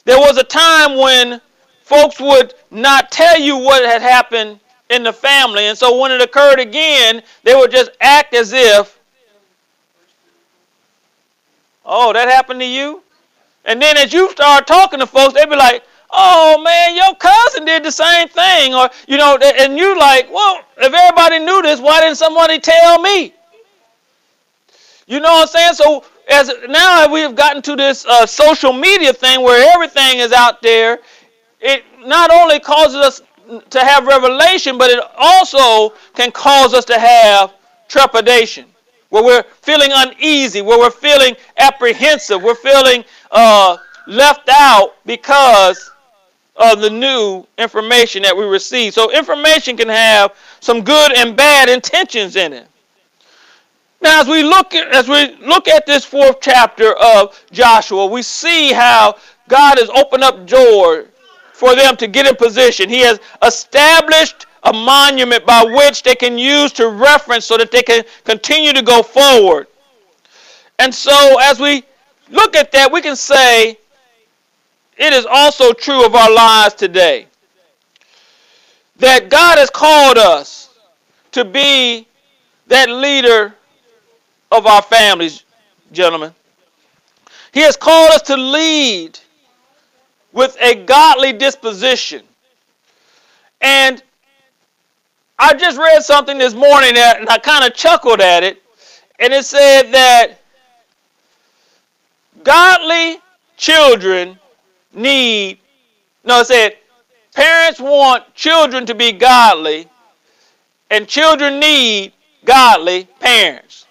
There 0.06 0.18
was 0.18 0.38
a 0.38 0.44
time 0.44 0.98
when 0.98 1.40
folks 1.84 2.20
would 2.20 2.56
not 2.72 3.12
tell 3.12 3.40
you 3.40 3.58
what 3.58 3.84
had 3.84 4.02
happened 4.02 4.60
in 4.90 5.04
the 5.04 5.14
family, 5.14 5.66
and 5.66 5.78
so 5.78 6.00
when 6.00 6.12
it 6.12 6.22
occurred 6.22 6.60
again, 6.60 7.22
they 7.44 7.56
would 7.56 7.72
just 7.72 7.92
act 8.02 8.34
as 8.34 8.54
if, 8.54 9.00
oh, 11.86 12.14
that 12.14 12.28
happened 12.28 12.60
to 12.60 12.66
you? 12.66 13.04
And 13.66 13.82
then 13.82 13.98
as 13.98 14.14
you 14.14 14.32
start 14.32 14.66
talking 14.66 15.00
to 15.00 15.06
folks, 15.06 15.34
they'd 15.34 15.50
be 15.50 15.56
like, 15.56 15.84
oh 16.12 16.62
man, 16.64 16.96
your 16.96 17.16
cousin 17.16 17.66
did 17.66 17.84
the 17.84 17.92
same 17.92 18.28
thing. 18.28 18.74
Or, 18.74 18.90
you 19.08 19.18
know, 19.18 19.38
and 19.38 19.78
you 19.78 19.98
like, 20.00 20.32
well, 20.32 20.64
if 20.78 20.94
everybody 20.94 21.40
knew 21.40 21.62
this, 21.62 21.80
why 21.80 22.02
didn't 22.02 22.18
somebody 22.18 22.60
tell 22.60 23.00
me? 23.02 23.34
You 25.08 25.20
know 25.20 25.32
what 25.34 25.42
I'm 25.42 25.48
saying? 25.48 25.74
So 25.74 26.04
as 26.30 26.52
now 26.68 27.12
we 27.12 27.22
have 27.22 27.36
gotten 27.36 27.62
to 27.64 27.76
this 27.76 28.06
uh, 28.06 28.26
social 28.26 28.74
media 28.74 29.14
thing 29.14 29.42
where 29.42 29.74
everything 29.74 30.20
is 30.20 30.32
out 30.32 30.62
there, 30.62 31.00
it 31.60 31.84
not 32.02 32.32
only 32.32 32.60
causes 32.60 32.96
us 32.96 33.22
to 33.70 33.80
have 33.80 34.06
revelation, 34.06 34.78
but 34.78 34.90
it 34.90 35.04
also 35.18 35.96
can 36.14 36.32
cause 36.32 36.74
us 36.74 36.86
to 36.86 37.00
have 37.00 37.54
trepidation, 37.88 38.66
where 39.10 39.24
we're 39.24 39.44
feeling 39.62 39.90
uneasy, 39.94 40.62
where 40.62 40.78
we're 40.78 40.92
feeling 40.92 41.36
apprehensive, 41.58 42.42
we're 42.42 42.56
feeling 42.56 43.04
uh, 43.32 43.78
left 44.08 44.50
out 44.50 44.96
because 45.06 45.92
of 46.56 46.82
the 46.82 46.90
new 46.90 47.46
information 47.58 48.22
that 48.24 48.36
we 48.36 48.44
receive. 48.46 48.94
So 48.94 49.12
information 49.12 49.78
can 49.78 49.90
have 49.90 50.36
some 50.60 50.84
good 50.84 51.18
and 51.18 51.36
bad 51.36 51.70
intentions 51.70 52.36
in 52.36 52.54
it. 52.54 52.68
Now, 54.02 54.22
as 54.22 54.28
we 54.28 54.44
look 54.44 54.74
at, 54.74 54.94
as 54.94 55.10
we 55.10 55.36
look 55.46 55.68
at 55.68 55.86
this 55.86 56.06
fourth 56.06 56.38
chapter 56.42 56.94
of 56.94 57.42
Joshua, 57.52 58.06
we 58.06 58.22
see 58.22 58.72
how 58.72 59.16
God 59.48 59.78
has 59.78 59.90
opened 59.90 60.24
up 60.24 60.46
doors 60.46 61.09
for 61.60 61.76
them 61.76 61.98
to 61.98 62.08
get 62.08 62.26
in 62.26 62.38
position. 62.38 62.90
He 62.90 63.02
has 63.02 63.20
established 63.44 64.46
a 64.64 64.72
monument 64.72 65.46
by 65.46 65.62
which 65.66 66.04
they 66.04 66.16
can 66.16 66.38
use 66.38 66.72
to 66.74 66.88
reference 66.88 67.44
so 67.44 67.58
that 67.58 67.70
they 67.70 67.84
can 67.84 68.06
continue 68.24 68.72
to 68.72 68.82
go 68.82 69.04
forward. 69.04 69.68
And 70.80 70.96
so, 70.96 71.38
as 71.42 71.60
we 71.60 71.84
look 72.30 72.56
at 72.56 72.72
that, 72.72 72.90
we 72.90 73.02
can 73.02 73.18
say 73.18 73.78
it 74.98 75.14
is 75.14 75.26
also 75.30 75.74
true 75.74 76.06
of 76.06 76.16
our 76.16 76.34
lives 76.34 76.76
today. 76.76 77.28
That 78.98 79.30
God 79.30 79.58
has 79.58 79.70
called 79.70 80.18
us 80.18 80.70
to 81.34 81.44
be 81.44 82.08
that 82.68 82.90
leader 82.90 83.54
of 84.50 84.66
our 84.66 84.82
families, 84.82 85.44
gentlemen. 85.92 86.34
He 87.52 87.60
has 87.62 87.76
called 87.76 88.12
us 88.12 88.22
to 88.24 88.38
lead 88.38 89.20
with 90.34 90.58
a 90.62 90.76
godly 90.86 91.34
disposition. 91.34 92.24
And 93.62 94.02
I 95.38 95.54
just 95.54 95.78
read 95.78 96.04
something 96.04 96.38
this 96.38 96.54
morning 96.54 96.94
and 96.96 97.30
I 97.30 97.38
kind 97.38 97.66
of 97.66 97.74
chuckled 97.74 98.22
at 98.22 98.44
it. 98.44 98.62
And 99.20 99.34
it 99.34 99.46
said 99.46 99.92
that 99.92 100.40
godly 102.44 103.20
children 103.58 104.40
need, 104.94 105.60
no, 106.24 106.40
it 106.42 106.48
said, 106.48 106.78
parents 107.36 107.80
want 107.80 108.34
children 108.34 108.86
to 108.86 108.96
be 108.96 109.12
godly, 109.12 109.88
and 110.90 111.08
children 111.08 111.60
need 111.60 112.14
godly 112.46 113.06
parents. 113.20 113.86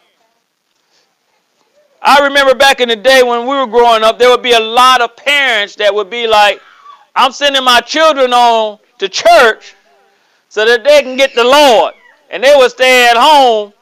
I 2.01 2.23
remember 2.25 2.55
back 2.55 2.81
in 2.81 2.89
the 2.89 2.97
day 2.97 3.23
when 3.23 3.43
we 3.43 3.57
were 3.57 3.67
growing 3.67 4.03
up, 4.03 4.19
there 4.19 4.31
would 4.31 4.43
be 4.43 4.53
a 4.53 4.61
lot 4.61 5.01
of 5.01 5.17
parents 5.17 5.75
that 5.77 5.95
would 5.95 6.11
be 6.11 6.27
like, 6.27 6.61
I'm 7.15 7.33
sending 7.33 7.65
my 7.65 7.81
children 7.81 8.33
on 8.33 8.79
to 8.99 9.09
church 9.09 9.75
so 10.49 10.65
that 10.65 10.85
they 10.85 11.03
can 11.03 11.17
get 11.17 11.35
the 11.35 11.45
Lord. 11.45 11.95
And 12.31 12.43
they 12.43 12.55
would 12.57 12.71
stay 12.71 13.09
at 13.09 13.17
home 13.17 13.73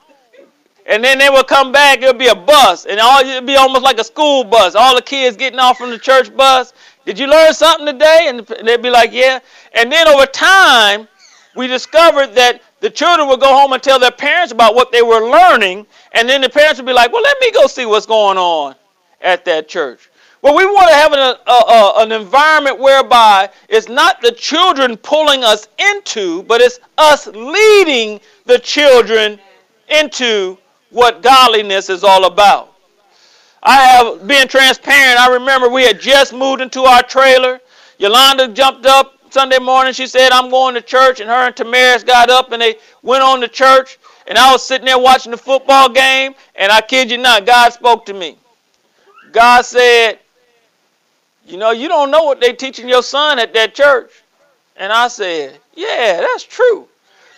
and 0.86 1.02
then 1.02 1.18
they 1.18 1.28
would 1.28 1.48
come 1.48 1.72
back, 1.72 2.00
it 2.00 2.06
would 2.06 2.18
be 2.18 2.28
a 2.28 2.34
bus, 2.34 2.86
and 2.86 3.00
all 3.00 3.20
it'd 3.20 3.44
be 3.44 3.56
almost 3.56 3.82
like 3.82 3.98
a 3.98 4.04
school 4.04 4.44
bus. 4.44 4.76
All 4.76 4.94
the 4.94 5.02
kids 5.02 5.36
getting 5.36 5.58
off 5.58 5.78
from 5.78 5.90
the 5.90 5.98
church 5.98 6.34
bus, 6.34 6.72
did 7.04 7.18
you 7.18 7.26
learn 7.26 7.52
something 7.54 7.86
today? 7.86 8.26
And 8.28 8.46
they'd 8.64 8.82
be 8.82 8.90
like, 8.90 9.12
Yeah. 9.12 9.40
And 9.72 9.90
then 9.90 10.06
over 10.06 10.26
time, 10.26 11.08
we 11.56 11.66
discovered 11.66 12.34
that 12.36 12.62
the 12.80 12.90
children 12.90 13.28
would 13.28 13.40
go 13.40 13.52
home 13.54 13.72
and 13.72 13.82
tell 13.82 13.98
their 13.98 14.10
parents 14.10 14.52
about 14.52 14.74
what 14.74 14.92
they 14.92 15.02
were 15.02 15.30
learning, 15.30 15.86
and 16.12 16.28
then 16.28 16.40
the 16.40 16.48
parents 16.48 16.78
would 16.78 16.86
be 16.86 16.92
like, 16.92 17.12
Well, 17.12 17.22
let 17.22 17.36
me 17.40 17.50
go 17.52 17.66
see 17.66 17.86
what's 17.86 18.06
going 18.06 18.38
on 18.38 18.74
at 19.20 19.44
that 19.46 19.68
church. 19.68 20.10
Well, 20.42 20.54
we 20.54 20.64
want 20.66 20.88
to 20.90 20.94
have 20.94 21.12
an, 21.12 21.18
a, 21.18 21.50
a, 21.50 22.02
an 22.02 22.12
environment 22.12 22.78
whereby 22.78 23.50
it's 23.68 23.88
not 23.88 24.20
the 24.20 24.30
children 24.30 24.96
pulling 24.96 25.42
us 25.42 25.66
into, 25.78 26.42
but 26.44 26.60
it's 26.60 26.78
us 26.98 27.26
leading 27.26 28.20
the 28.44 28.58
children 28.58 29.40
into 29.88 30.56
what 30.90 31.22
godliness 31.22 31.90
is 31.90 32.04
all 32.04 32.26
about. 32.26 32.74
I 33.62 33.76
have 33.76 34.28
been 34.28 34.46
transparent. 34.46 35.18
I 35.18 35.32
remember 35.32 35.68
we 35.68 35.82
had 35.82 35.98
just 35.98 36.32
moved 36.32 36.60
into 36.60 36.82
our 36.82 37.02
trailer. 37.02 37.60
Yolanda 37.98 38.48
jumped 38.48 38.86
up 38.86 39.15
Sunday 39.36 39.58
morning. 39.58 39.92
She 39.92 40.06
said, 40.06 40.32
I'm 40.32 40.48
going 40.48 40.74
to 40.76 40.80
church. 40.80 41.20
And 41.20 41.28
her 41.28 41.46
and 41.46 41.54
Tamaris 41.54 42.06
got 42.06 42.30
up 42.30 42.52
and 42.52 42.62
they 42.62 42.76
went 43.02 43.22
on 43.22 43.42
to 43.42 43.48
church. 43.48 43.98
And 44.26 44.38
I 44.38 44.50
was 44.50 44.64
sitting 44.64 44.86
there 44.86 44.98
watching 44.98 45.30
the 45.30 45.36
football 45.36 45.90
game. 45.90 46.34
And 46.54 46.72
I 46.72 46.80
kid 46.80 47.10
you 47.10 47.18
not, 47.18 47.44
God 47.44 47.70
spoke 47.74 48.06
to 48.06 48.14
me. 48.14 48.38
God 49.32 49.66
said, 49.66 50.20
You 51.46 51.58
know, 51.58 51.72
you 51.72 51.86
don't 51.86 52.10
know 52.10 52.22
what 52.22 52.40
they're 52.40 52.56
teaching 52.56 52.88
your 52.88 53.02
son 53.02 53.38
at 53.38 53.52
that 53.52 53.74
church. 53.74 54.10
And 54.74 54.90
I 54.90 55.08
said, 55.08 55.60
Yeah, 55.74 56.22
that's 56.22 56.44
true. 56.44 56.88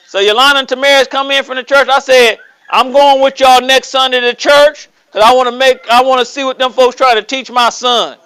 So 0.06 0.20
Yolanda 0.20 0.60
and 0.60 0.68
Tamaris 0.68 1.10
come 1.10 1.32
in 1.32 1.42
from 1.42 1.56
the 1.56 1.64
church. 1.64 1.88
I 1.88 1.98
said, 1.98 2.38
I'm 2.70 2.92
going 2.92 3.20
with 3.20 3.40
y'all 3.40 3.60
next 3.60 3.88
Sunday 3.88 4.20
to 4.20 4.34
church 4.34 4.88
because 5.06 5.28
I 5.28 5.34
want 5.34 5.48
to 5.48 5.56
make 5.56 5.80
I 5.90 6.00
want 6.04 6.20
to 6.20 6.24
see 6.24 6.44
what 6.44 6.60
them 6.60 6.70
folks 6.70 6.94
try 6.94 7.14
to 7.14 7.24
teach 7.24 7.50
my 7.50 7.70
son. 7.70 8.18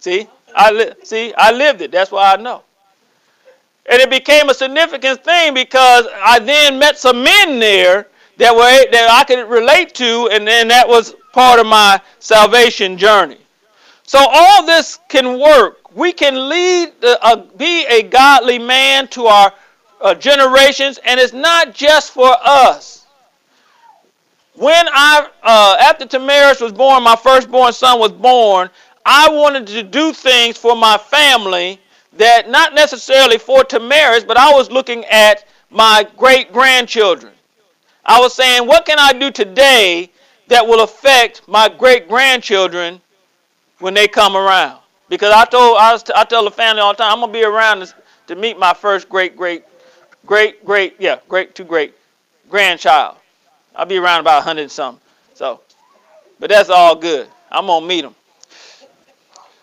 See, 0.00 0.26
I 0.58 0.70
li- 0.72 0.92
see 1.04 1.32
I 1.36 1.52
lived 1.52 1.80
it. 1.80 1.92
That's 1.92 2.10
why 2.10 2.34
I 2.34 2.36
know. 2.36 2.62
And 3.90 4.02
it 4.02 4.10
became 4.10 4.50
a 4.50 4.54
significant 4.54 5.24
thing 5.24 5.54
because 5.54 6.06
I 6.22 6.40
then 6.40 6.78
met 6.78 6.98
some 6.98 7.22
men 7.22 7.58
there 7.58 8.08
that 8.36 8.54
were 8.54 8.90
that 8.90 9.10
I 9.10 9.24
could 9.24 9.48
relate 9.48 9.94
to, 9.94 10.28
and 10.32 10.46
then 10.46 10.68
that 10.68 10.86
was 10.86 11.14
part 11.32 11.60
of 11.60 11.66
my 11.66 12.00
salvation 12.18 12.98
journey. 12.98 13.38
So 14.02 14.18
all 14.18 14.66
this 14.66 14.98
can 15.08 15.38
work. 15.38 15.94
We 15.94 16.12
can 16.12 16.48
lead, 16.48 16.92
uh, 17.02 17.36
be 17.56 17.86
a 17.86 18.02
godly 18.02 18.58
man 18.58 19.08
to 19.08 19.26
our 19.26 19.52
uh, 20.00 20.14
generations, 20.14 20.98
and 21.04 21.20
it's 21.20 21.32
not 21.32 21.74
just 21.74 22.12
for 22.12 22.36
us. 22.42 23.06
When 24.54 24.88
I, 24.88 25.28
uh, 25.42 25.76
after 25.80 26.04
Tamaris 26.04 26.60
was 26.60 26.72
born, 26.72 27.02
my 27.04 27.16
firstborn 27.16 27.72
son 27.72 28.00
was 28.00 28.12
born, 28.12 28.70
I 29.10 29.30
wanted 29.30 29.66
to 29.68 29.82
do 29.82 30.12
things 30.12 30.58
for 30.58 30.76
my 30.76 30.98
family 30.98 31.80
that 32.18 32.50
not 32.50 32.74
necessarily 32.74 33.38
for 33.38 33.64
Tamaris, 33.64 34.26
but 34.26 34.36
I 34.36 34.52
was 34.52 34.70
looking 34.70 35.02
at 35.06 35.48
my 35.70 36.06
great 36.18 36.52
grandchildren. 36.52 37.32
I 38.04 38.20
was 38.20 38.34
saying, 38.34 38.66
what 38.66 38.84
can 38.84 38.98
I 38.98 39.14
do 39.14 39.30
today 39.30 40.10
that 40.48 40.66
will 40.66 40.82
affect 40.82 41.48
my 41.48 41.70
great 41.70 42.06
grandchildren 42.06 43.00
when 43.78 43.94
they 43.94 44.08
come 44.08 44.36
around? 44.36 44.78
Because 45.08 45.32
I 45.32 45.46
told 45.46 45.78
I, 45.78 45.92
was, 45.92 46.04
I 46.14 46.24
tell 46.24 46.44
the 46.44 46.50
family 46.50 46.82
all 46.82 46.92
the 46.92 46.98
time, 46.98 47.10
I'm 47.10 47.20
gonna 47.20 47.32
be 47.32 47.44
around 47.44 47.80
to, 47.80 47.94
to 48.26 48.36
meet 48.36 48.58
my 48.58 48.74
first 48.74 49.08
great 49.08 49.38
great 49.38 49.64
great, 50.26 50.62
great, 50.66 50.96
yeah, 50.98 51.20
great 51.30 51.54
to 51.54 51.64
great 51.64 51.94
grandchild. 52.50 53.16
I'll 53.74 53.86
be 53.86 53.96
around 53.96 54.20
about 54.20 54.40
100 54.40 54.60
and 54.60 54.70
something. 54.70 55.00
So, 55.32 55.62
but 56.38 56.50
that's 56.50 56.68
all 56.68 56.94
good. 56.94 57.26
I'm 57.50 57.66
to 57.68 57.80
meet 57.80 58.02
them. 58.02 58.14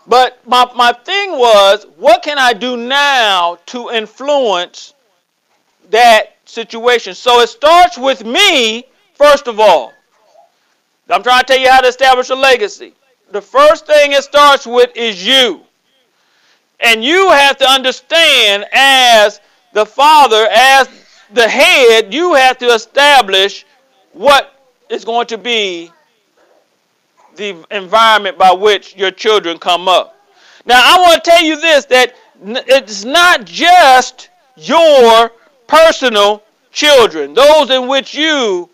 But 0.08 0.40
my, 0.48 0.70
my 0.76 0.94
thing 0.94 1.32
was, 1.32 1.86
what 1.98 2.22
can 2.22 2.38
I 2.38 2.54
do 2.54 2.78
now 2.78 3.58
to 3.68 3.90
influence 3.90 4.94
that 5.90 6.36
situation? 6.46 7.16
So 7.16 7.40
it 7.42 7.50
starts 7.50 7.98
with 7.98 8.24
me, 8.24 8.86
first 9.16 9.48
of 9.48 9.60
all. 9.60 9.94
I'm 11.10 11.24
trying 11.24 11.42
to 11.42 11.46
tell 11.46 11.60
you 11.60 11.70
how 11.70 11.82
to 11.82 11.88
establish 11.88 12.30
a 12.30 12.36
legacy. 12.36 12.94
The 13.32 13.42
first 13.42 13.86
thing 13.86 14.12
it 14.12 14.24
starts 14.24 14.66
with 14.68 14.92
is 14.96 15.26
you. 15.26 15.62
And 16.80 17.04
you 17.04 17.32
have 17.32 17.58
to 17.58 17.68
understand 17.68 18.66
as 18.74 19.40
the 19.74 19.86
father, 19.86 20.48
as 20.52 20.90
the 21.34 21.48
head, 21.48 22.14
you 22.14 22.34
have 22.34 22.58
to 22.60 22.68
establish 22.68 23.66
what 24.14 24.52
is 24.90 25.04
going 25.04 25.28
to 25.28 25.38
be 25.38 25.92
the 27.36 27.66
environment 27.72 28.38
by 28.38 28.52
which 28.52 28.96
your 28.96 29.12
children 29.12 29.58
come 29.58 29.88
up. 29.88 30.18
Now, 30.66 30.82
I 30.84 31.00
want 31.00 31.24
to 31.24 31.30
tell 31.30 31.44
you 31.44 31.60
this 31.60 31.86
that 31.86 32.16
it's 32.44 33.06
not 33.06 33.46
just 33.46 34.30
your 34.58 35.32
personal 35.68 36.44
children, 36.72 37.34
those 37.34 37.70
in 37.70 37.88
which 37.88 38.14
you, 38.14 38.70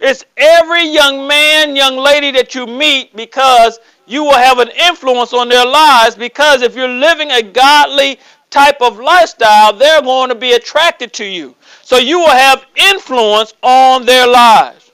it's 0.00 0.24
every 0.36 0.84
young 0.88 1.26
man, 1.28 1.76
young 1.76 1.96
lady 1.96 2.30
that 2.32 2.54
you 2.54 2.66
meet 2.66 3.14
because 3.14 3.78
you 4.06 4.24
will 4.24 4.32
have 4.32 4.58
an 4.58 4.70
influence 4.70 5.32
on 5.32 5.48
their 5.48 5.64
lives 5.64 6.16
because 6.16 6.62
if 6.62 6.74
you're 6.74 6.88
living 6.88 7.30
a 7.30 7.42
godly, 7.42 8.18
type 8.52 8.80
of 8.82 9.00
lifestyle, 9.00 9.72
they're 9.72 10.02
going 10.02 10.28
to 10.28 10.34
be 10.34 10.52
attracted 10.52 11.12
to 11.14 11.24
you. 11.24 11.56
So 11.82 11.96
you 11.96 12.18
will 12.20 12.30
have 12.30 12.64
influence 12.76 13.54
on 13.62 14.04
their 14.04 14.28
lives. 14.28 14.92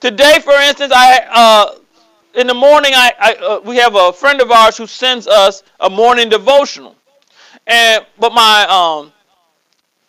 Today, 0.00 0.40
for 0.42 0.54
instance, 0.54 0.92
I 0.94 1.20
uh, 1.30 1.78
in 2.34 2.46
the 2.46 2.54
morning, 2.54 2.92
I, 2.94 3.12
I 3.18 3.34
uh, 3.34 3.60
we 3.64 3.76
have 3.76 3.94
a 3.94 4.12
friend 4.12 4.40
of 4.40 4.50
ours 4.50 4.76
who 4.76 4.86
sends 4.86 5.26
us 5.26 5.62
a 5.80 5.90
morning 5.90 6.28
devotional, 6.28 6.96
and 7.66 8.04
but 8.18 8.32
my 8.32 8.66
um, 8.68 9.12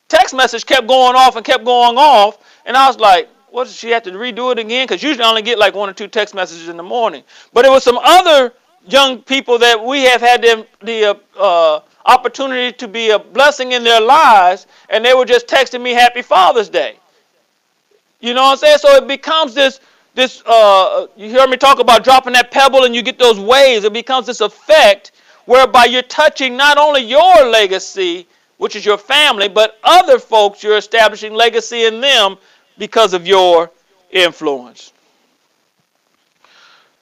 text 0.08 0.36
message 0.36 0.65
kept 0.65 0.88
going 0.88 1.15
off 1.15 1.36
and 1.36 1.45
kept 1.45 1.65
going 1.65 1.97
off, 1.97 2.38
and 2.65 2.75
I 2.75 2.88
was 2.88 2.99
like, 2.99 3.29
"What 3.49 3.65
does 3.65 3.75
she 3.75 3.89
have 3.91 4.03
to 4.03 4.12
redo 4.12 4.51
it 4.51 4.60
again?" 4.60 4.86
Because 4.86 5.01
usually 5.01 5.23
I 5.23 5.29
only 5.29 5.41
get 5.41 5.58
like 5.58 5.73
one 5.73 5.89
or 5.89 5.93
two 5.93 6.08
text 6.08 6.36
messages 6.36 6.67
in 6.67 6.77
the 6.77 6.84
morning. 6.84 7.23
But 7.53 7.65
it 7.65 7.69
was 7.69 7.84
some 7.84 7.97
other 7.97 8.53
young 8.88 9.21
people 9.21 9.58
that 9.60 9.84
we 9.84 10.03
have 10.03 10.21
had 10.21 10.41
them 10.41 10.65
the 10.82 11.05
uh, 11.05 11.39
uh 11.39 11.79
opportunity 12.05 12.75
to 12.75 12.88
be 12.88 13.12
a 13.12 13.19
blessing 13.19 13.73
in 13.73 13.84
their 13.84 14.01
lives, 14.01 14.67
and 14.89 15.05
they 15.05 15.13
were 15.13 15.25
just 15.25 15.47
texting 15.47 15.82
me 15.82 15.91
Happy 15.91 16.21
Father's 16.21 16.69
Day. 16.69 16.95
You 18.19 18.34
know 18.34 18.43
what 18.43 18.51
I'm 18.51 18.58
saying? 18.58 18.77
So 18.79 18.95
it 18.95 19.08
becomes 19.08 19.53
this 19.53 19.79
this 20.15 20.41
uh, 20.45 21.07
you 21.15 21.29
hear 21.29 21.47
me 21.47 21.57
talk 21.57 21.79
about 21.79 22.03
dropping 22.03 22.33
that 22.33 22.51
pebble 22.51 22.83
and 22.83 22.95
you 22.95 23.01
get 23.01 23.19
those 23.19 23.39
waves. 23.39 23.85
It 23.85 23.93
becomes 23.93 24.25
this 24.25 24.41
effect 24.41 25.11
whereby 25.45 25.85
you're 25.85 26.01
touching 26.03 26.57
not 26.57 26.77
only 26.77 27.01
your 27.01 27.45
legacy, 27.45 28.27
which 28.57 28.75
is 28.75 28.85
your 28.85 28.97
family, 28.97 29.47
but 29.47 29.79
other 29.83 30.19
folks 30.19 30.63
you're 30.63 30.77
establishing 30.77 31.33
legacy 31.33 31.85
in 31.85 32.01
them 32.01 32.37
because 32.77 33.13
of 33.13 33.25
your 33.25 33.71
influence. 34.11 34.93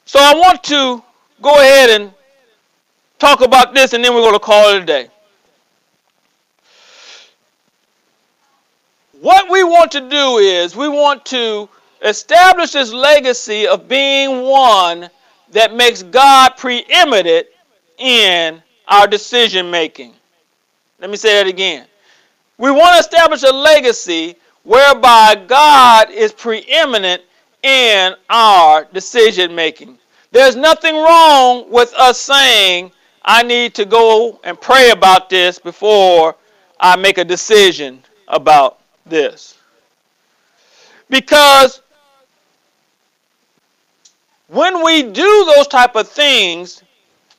So 0.06 0.20
I 0.22 0.34
want 0.36 0.64
to 0.66 1.04
go 1.42 1.56
ahead 1.56 1.90
and 1.90 2.14
talk 3.20 3.42
about 3.42 3.74
this 3.74 3.94
and 3.94 4.04
then 4.04 4.14
we're 4.14 4.22
going 4.22 4.34
to 4.34 4.40
call 4.40 4.76
it 4.76 4.84
a 4.84 4.86
day. 4.86 5.10
What 9.20 9.50
we 9.50 9.64
want 9.64 9.92
to 9.94 10.10
do 10.10 10.38
is 10.38 10.76
we 10.76 10.88
want 10.88 11.26
to 11.28 11.68
establish 12.02 12.72
this 12.72 12.94
legacy 12.94 13.68
of 13.68 13.88
being 13.88 14.42
one 14.44 15.10
that 15.52 15.74
makes 15.74 16.04
God 16.04 16.52
preeminent 16.58 17.48
in 17.98 18.62
our 18.88 19.08
decision 19.08 19.72
making. 19.72 20.14
Let 21.00 21.10
me 21.10 21.18
say 21.18 21.42
that 21.42 21.48
again. 21.48 21.86
We 22.58 22.72
want 22.72 22.96
to 22.96 23.00
establish 23.00 23.44
a 23.44 23.54
legacy 23.54 24.36
whereby 24.64 25.44
God 25.48 26.10
is 26.12 26.32
preeminent 26.32 27.22
in 27.64 28.14
our 28.30 28.86
decision 28.86 29.54
making. 29.56 29.98
There's 30.32 30.56
nothing 30.56 30.96
wrong 30.96 31.72
with 31.72 31.94
us 31.94 32.20
saying, 32.20 32.92
I 33.24 33.44
need 33.44 33.74
to 33.76 33.86
go 33.86 34.40
and 34.44 34.60
pray 34.60 34.92
about 34.92 35.30
this 35.30 35.60
before 35.60 36.36
I 36.80 36.96
make 36.96 37.18
a 37.18 37.26
decision 37.26 38.02
about 38.28 38.80
this. 39.06 39.58
Because 41.10 41.82
when 44.48 44.84
we 44.84 45.04
do 45.04 45.52
those 45.56 45.68
type 45.68 45.96
of 45.96 46.08
things 46.08 46.84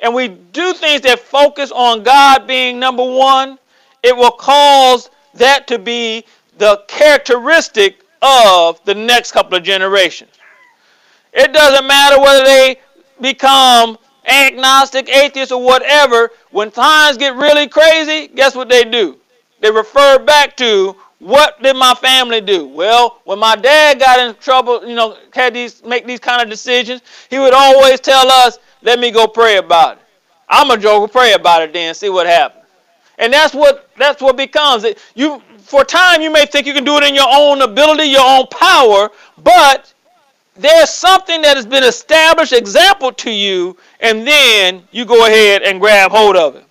and 0.01 0.15
we 0.15 0.29
do 0.29 0.73
things 0.73 1.01
that 1.03 1.19
focus 1.19 1.73
on 1.73 2.03
God 2.03 2.47
being 2.47 2.79
number 2.79 3.05
one, 3.05 3.59
it 4.03 4.17
will 4.17 4.31
cause 4.31 5.11
that 5.35 5.67
to 5.69 5.79
be 5.79 6.25
the 6.59 6.83
characteristic 6.89 8.05
of 8.23 8.83
the 8.85 8.95
next 8.95 9.33
couple 9.33 9.57
of 9.57 9.63
generations. 9.63 10.31
It 11.33 11.53
doesn't 11.53 11.87
matter 11.87 12.21
whether 12.21 12.45
they 12.45 12.77
become 13.21 13.99
agnostic, 14.27 15.09
atheist, 15.09 15.53
or 15.53 15.63
whatever, 15.63 16.31
when 16.51 16.71
times 16.71 17.17
get 17.17 17.35
really 17.37 17.69
crazy, 17.69 18.29
guess 18.29 18.55
what 18.55 18.69
they 18.69 18.85
do? 18.85 19.19
They 19.61 19.71
refer 19.71 20.19
back 20.19 20.57
to 20.59 20.97
what 21.19 21.61
did 21.63 21.77
my 21.77 21.95
family 21.95 22.41
do? 22.41 22.67
Well, 22.67 23.21
when 23.25 23.39
my 23.39 23.57
dad 23.57 23.99
got 23.99 24.21
in 24.21 24.35
trouble, 24.37 24.87
you 24.87 24.95
know, 24.95 25.17
had 25.33 25.55
these 25.55 25.83
make 25.85 26.07
these 26.07 26.21
kind 26.21 26.41
of 26.41 26.49
decisions, 26.49 27.03
he 27.29 27.39
would 27.39 27.55
always 27.55 28.01
tell 28.01 28.31
us, 28.31 28.59
"Let 28.83 28.99
me 28.99 29.11
go 29.11 29.27
pray 29.27 29.57
about 29.57 29.97
it." 29.97 30.03
I'm 30.49 30.69
gonna 30.69 30.81
go 30.81 31.07
pray 31.07 31.33
about 31.35 31.63
it 31.63 31.73
then, 31.73 31.95
see 31.95 32.09
what 32.09 32.27
happens. 32.27 32.65
And 33.19 33.33
that's 33.33 33.53
what 33.53 33.91
that's 33.97 34.23
what 34.23 34.37
becomes. 34.37 34.85
It 34.85 34.99
you 35.15 35.43
for 35.59 35.85
time 35.85 36.23
you 36.23 36.31
may 36.31 36.47
think 36.47 36.67
you 36.67 36.73
can 36.73 36.85
do 36.85 36.97
it 36.97 37.05
in 37.05 37.15
your 37.15 37.29
own 37.29 37.63
ability, 37.63 38.05
your 38.05 38.25
own 38.25 38.47
power, 38.47 39.11
but 39.39 39.93
there's 40.57 40.91
something 40.91 41.43
that 41.43 41.57
has 41.57 41.67
been 41.67 41.85
established, 41.85 42.53
example 42.53 43.13
to 43.13 43.31
you, 43.31 43.77
and 44.01 44.27
then 44.27 44.83
you 44.91 45.05
go 45.05 45.27
ahead 45.27 45.63
and 45.63 45.81
grab 45.81 46.11
hold 46.11 46.37
of 46.37 46.57
it. 46.57 46.65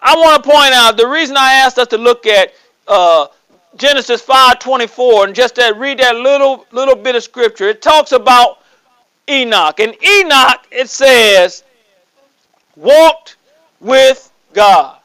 I 0.00 0.14
want 0.16 0.42
to 0.42 0.50
point 0.50 0.72
out 0.72 0.96
the 0.96 1.06
reason 1.06 1.36
I 1.36 1.54
asked 1.54 1.78
us 1.78 1.88
to 1.88 1.98
look 1.98 2.26
at 2.26 2.52
uh, 2.88 3.26
Genesis 3.76 4.22
5:24 4.22 5.24
and 5.24 5.34
just 5.34 5.54
that 5.56 5.76
read 5.76 5.98
that 5.98 6.16
little 6.16 6.66
little 6.72 6.94
bit 6.94 7.14
of 7.14 7.22
scripture. 7.22 7.68
It 7.68 7.82
talks 7.82 8.12
about 8.12 8.58
Enoch, 9.28 9.80
and 9.80 9.94
Enoch 10.04 10.66
it 10.70 10.90
says 10.90 11.64
walked 12.76 13.36
with 13.80 14.30
God. 14.52 14.98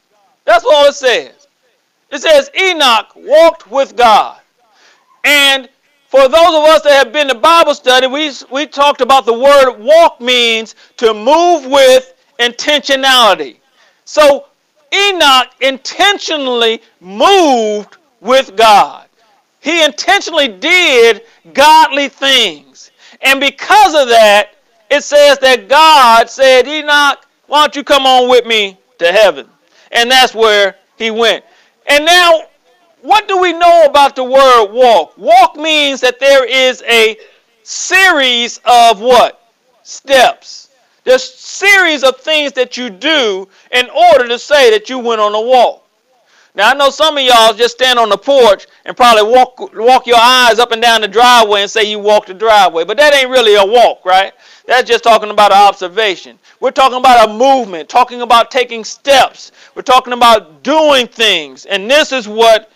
That's 0.45 0.65
all 0.65 0.85
it 0.85 0.95
says. 0.95 1.47
It 2.09 2.21
says 2.21 2.49
Enoch 2.59 3.11
walked 3.15 3.69
with 3.69 3.95
God, 3.95 4.39
and 5.23 5.69
for 6.07 6.29
those 6.29 6.47
of 6.47 6.63
us 6.63 6.81
that 6.83 7.03
have 7.03 7.11
been 7.11 7.27
to 7.27 7.35
Bible 7.35 7.75
study, 7.75 8.07
we, 8.07 8.31
we 8.49 8.65
talked 8.65 9.01
about 9.01 9.25
the 9.25 9.33
word 9.33 9.77
walk 9.77 10.21
means 10.21 10.73
to 10.95 11.13
move 11.13 11.65
with 11.65 12.13
intentionality. 12.39 13.57
So 14.05 14.45
Enoch 14.93 15.47
intentionally 15.59 16.81
moved 17.01 17.96
with 18.19 18.55
God. 18.55 19.07
He 19.59 19.83
intentionally 19.83 20.47
did 20.47 21.23
godly 21.53 22.09
things. 22.09 22.91
And 23.21 23.39
because 23.39 23.95
of 23.95 24.09
that, 24.09 24.51
it 24.89 25.03
says 25.03 25.39
that 25.39 25.67
God 25.67 26.29
said, 26.29 26.67
Enoch, 26.67 27.25
why 27.47 27.63
don't 27.63 27.75
you 27.75 27.83
come 27.83 28.05
on 28.05 28.29
with 28.29 28.45
me 28.45 28.77
to 28.99 29.11
heaven? 29.11 29.47
And 29.91 30.09
that's 30.09 30.33
where 30.33 30.75
he 30.97 31.11
went. 31.11 31.43
And 31.87 32.05
now 32.05 32.43
what 33.01 33.27
do 33.27 33.37
we 33.39 33.53
know 33.53 33.85
about 33.85 34.15
the 34.15 34.23
word 34.23 34.71
walk? 34.71 35.17
Walk 35.17 35.55
means 35.55 36.01
that 36.01 36.19
there 36.19 36.45
is 36.45 36.83
a 36.87 37.17
series 37.63 38.59
of 38.65 38.99
what? 38.99 39.49
Steps. 39.83 40.69
There's 41.03 41.23
series 41.23 42.03
of 42.03 42.17
things 42.17 42.51
that 42.53 42.75
you 42.75 42.89
do 42.89 43.47
in 43.71 43.89
order 43.89 44.27
to 44.27 44.37
say 44.37 44.71
that 44.71 44.89
you 44.89 44.99
went 44.99 45.21
on 45.21 45.33
a 45.33 45.41
walk. 45.41 45.86
Now 46.57 46.71
I 46.71 46.73
know 46.73 46.89
some 46.89 47.19
of 47.19 47.23
y'all 47.23 47.53
just 47.53 47.75
stand 47.75 47.99
on 47.99 48.09
the 48.09 48.17
porch 48.17 48.65
and 48.83 48.97
probably 48.97 49.31
walk 49.31 49.75
walk 49.75 50.07
your 50.07 50.17
eyes 50.19 50.57
up 50.57 50.71
and 50.71 50.81
down 50.81 51.01
the 51.01 51.07
driveway 51.07 51.61
and 51.61 51.69
say 51.69 51.83
you 51.83 51.99
walked 51.99 52.29
the 52.29 52.33
driveway, 52.33 52.83
but 52.83 52.97
that 52.97 53.13
ain't 53.13 53.29
really 53.29 53.53
a 53.53 53.63
walk, 53.63 54.03
right? 54.03 54.33
That's 54.65 54.89
just 54.89 55.03
talking 55.03 55.29
about 55.29 55.51
an 55.51 55.59
observation. 55.59 56.39
We're 56.59 56.71
talking 56.71 56.97
about 56.97 57.29
a 57.29 57.33
movement, 57.33 57.89
talking 57.89 58.21
about 58.21 58.49
taking 58.49 58.83
steps. 58.83 59.51
We're 59.75 59.83
talking 59.83 60.13
about 60.13 60.63
doing 60.63 61.07
things, 61.07 61.67
and 61.67 61.89
this 61.89 62.11
is 62.11 62.27
what 62.27 62.71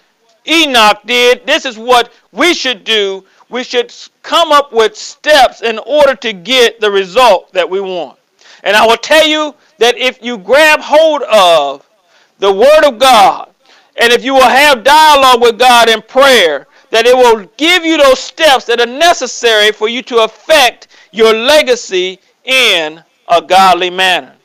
Enoch 0.47 1.01
did. 1.07 1.47
This 1.47 1.65
is 1.65 1.75
what 1.75 2.13
we 2.31 2.53
should 2.53 2.83
do. 2.83 3.25
We 3.49 3.63
should 3.63 3.91
come 4.21 4.51
up 4.51 4.71
with 4.71 4.95
steps 4.95 5.63
in 5.63 5.79
order 5.79 6.13
to 6.17 6.33
get 6.33 6.81
the 6.81 6.91
result 6.91 7.51
that 7.53 7.67
we 7.67 7.81
want. 7.81 8.19
And 8.63 8.77
I 8.77 8.85
will 8.85 8.97
tell 8.97 9.25
you 9.25 9.55
that 9.79 9.97
if 9.97 10.21
you 10.21 10.37
grab 10.37 10.81
hold 10.81 11.23
of 11.23 11.89
the 12.37 12.53
Word 12.53 12.85
of 12.85 12.99
God, 12.99 13.50
and 13.99 14.13
if 14.13 14.23
you 14.23 14.33
will 14.33 14.41
have 14.41 14.83
dialogue 14.83 15.41
with 15.41 15.59
God 15.59 15.89
in 15.89 16.01
prayer, 16.01 16.67
that 16.91 17.05
it 17.05 17.15
will 17.15 17.45
give 17.57 17.85
you 17.85 17.97
those 17.97 18.19
steps 18.19 18.65
that 18.65 18.79
are 18.79 18.85
necessary 18.85 19.71
for 19.71 19.87
you 19.87 20.01
to 20.03 20.23
affect 20.23 20.87
your 21.11 21.33
legacy 21.33 22.19
in 22.43 23.03
a 23.27 23.41
godly 23.41 23.89
manner. 23.89 24.35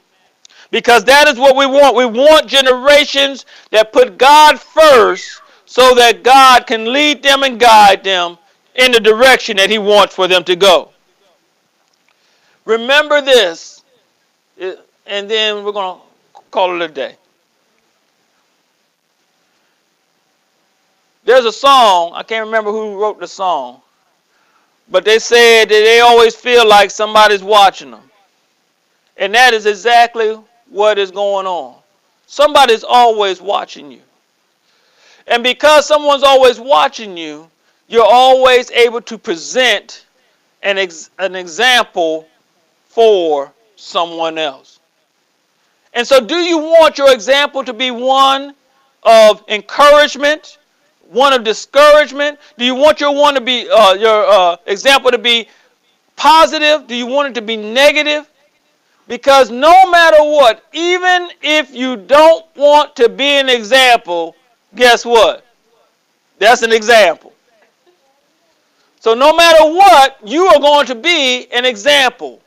Because 0.70 1.04
that 1.04 1.28
is 1.28 1.38
what 1.38 1.56
we 1.56 1.66
want. 1.66 1.96
We 1.96 2.06
want 2.06 2.48
generations 2.48 3.46
that 3.70 3.92
put 3.92 4.18
God 4.18 4.61
first 4.61 5.40
so 5.64 5.94
that 5.94 6.22
God 6.22 6.66
can 6.66 6.92
lead 6.92 7.22
them 7.22 7.42
and 7.42 7.59
guide 7.59 8.02
them 8.04 8.38
in 8.74 8.92
the 8.92 9.00
direction 9.00 9.56
that 9.56 9.70
He 9.70 9.78
wants 9.78 10.14
for 10.14 10.28
them 10.28 10.44
to 10.44 10.56
go. 10.56 10.90
Remember 12.64 13.20
this, 13.20 13.85
and 14.59 15.30
then 15.30 15.64
we're 15.64 15.72
going 15.72 15.98
to 15.98 16.40
call 16.50 16.80
it 16.80 16.90
a 16.90 16.92
day. 16.92 17.16
There's 21.27 21.45
a 21.45 21.53
song, 21.53 22.12
I 22.15 22.23
can't 22.23 22.47
remember 22.47 22.71
who 22.71 23.03
wrote 23.03 23.19
the 23.19 23.27
song, 23.27 23.83
but 24.89 25.05
they 25.05 25.19
said 25.19 25.65
that 25.65 25.69
they 25.69 25.99
always 25.99 26.37
feel 26.37 26.67
like 26.67 26.89
somebody's 26.93 27.43
watching 27.43 27.91
them. 27.91 28.09
And 29.17 29.35
that 29.35 29.53
is 29.53 29.67
exactly 29.67 30.39
what 30.71 30.99
is 30.99 31.11
going 31.11 31.47
on. 31.47 31.75
Somebody's 32.27 32.85
always 32.85 33.43
watching 33.43 33.91
you. 33.91 34.03
And 35.27 35.43
because 35.43 35.87
someone's 35.87 36.23
always 36.23 36.61
watching 36.61 37.17
you, 37.17 37.51
you're 37.89 38.07
always 38.07 38.71
able 38.71 39.01
to 39.03 39.19
present 39.19 40.07
an, 40.62 40.79
ex- 40.79 41.11
an 41.19 41.35
example 41.35 42.29
for 42.87 43.53
someone 43.75 44.39
else. 44.39 44.79
And 45.93 46.07
so, 46.07 46.21
do 46.21 46.37
you 46.37 46.59
want 46.59 46.99
your 46.99 47.12
example 47.12 47.65
to 47.65 47.73
be 47.73 47.91
one 47.91 48.55
of 49.03 49.43
encouragement, 49.49 50.59
one 51.11 51.33
of 51.33 51.45
discouragement? 51.45 52.38
Do 52.59 52.64
you 52.64 52.75
want 52.75 53.01
your 53.01 53.14
one 53.14 53.35
to 53.35 53.40
be 53.40 53.69
uh, 53.69 53.95
your 53.95 54.27
uh, 54.27 54.57
example 54.66 55.11
to 55.11 55.19
be 55.19 55.49
positive? 56.16 56.87
Do 56.87 56.95
you 56.95 57.07
want 57.07 57.29
it 57.29 57.35
to 57.40 57.42
be 57.42 57.57
negative? 57.57 58.29
Because 59.09 59.51
no 59.51 59.88
matter 59.90 60.19
what, 60.19 60.64
even 60.73 61.31
if 61.40 61.73
you 61.73 61.97
don't 61.97 62.45
want 62.57 62.97
to 62.97 63.09
be 63.09 63.25
an 63.25 63.49
example, 63.49 64.35
guess 64.75 65.05
what? 65.05 65.45
That's 66.38 66.62
an 66.62 66.73
example. 66.73 67.33
So 69.01 69.14
no 69.14 69.33
matter 69.37 69.64
what, 69.64 70.19
you 70.25 70.47
are 70.47 70.59
going 70.59 70.87
to 70.87 70.97
be 70.97 71.47
an 71.53 71.64
example. 71.64 72.40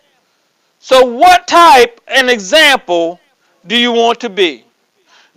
So 0.79 1.05
what 1.05 1.47
type 1.47 2.01
an 2.07 2.27
example 2.27 3.19
do 3.65 3.77
you 3.77 3.93
want 3.93 4.19
to 4.21 4.29
be? 4.29 4.65